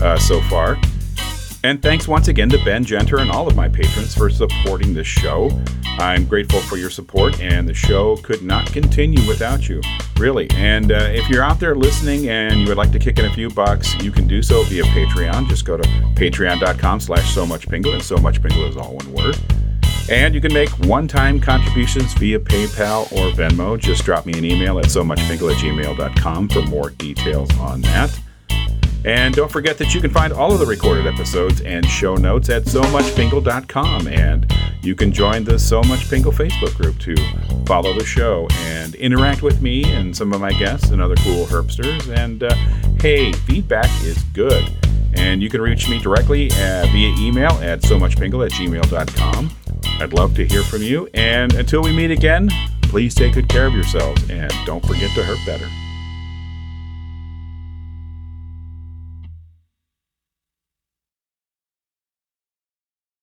[0.00, 0.78] uh, so far.
[1.62, 5.06] And thanks once again to Ben Genter and all of my patrons for supporting this
[5.06, 5.50] show.
[5.98, 9.82] I'm grateful for your support, and the show could not continue without you,
[10.16, 10.48] really.
[10.52, 13.34] And uh, if you're out there listening and you would like to kick in a
[13.34, 15.48] few bucks, you can do so via Patreon.
[15.48, 15.82] Just go to
[16.14, 19.38] patreon.com slash so much pingle, and so much pingle is all one word.
[20.10, 23.78] And you can make one-time contributions via PayPal or Venmo.
[23.78, 27.82] Just drop me an email at so much pingle at gmail.com for more details on
[27.82, 28.18] that.
[29.04, 32.50] And don't forget that you can find all of the recorded episodes and show notes
[32.50, 34.08] at so muchpingle.com.
[34.08, 34.52] And
[34.82, 37.16] you can join the So Much Pingle Facebook group to
[37.66, 41.46] follow the show and interact with me and some of my guests and other cool
[41.46, 42.08] herpsters.
[42.08, 42.54] And uh,
[43.00, 44.70] hey, feedback is good.
[45.14, 49.50] And you can reach me directly uh, via email at so muchpingle at gmail.com.
[50.00, 51.08] I'd love to hear from you.
[51.14, 52.48] And until we meet again,
[52.82, 55.68] please take good care of yourselves and don't forget to herp better.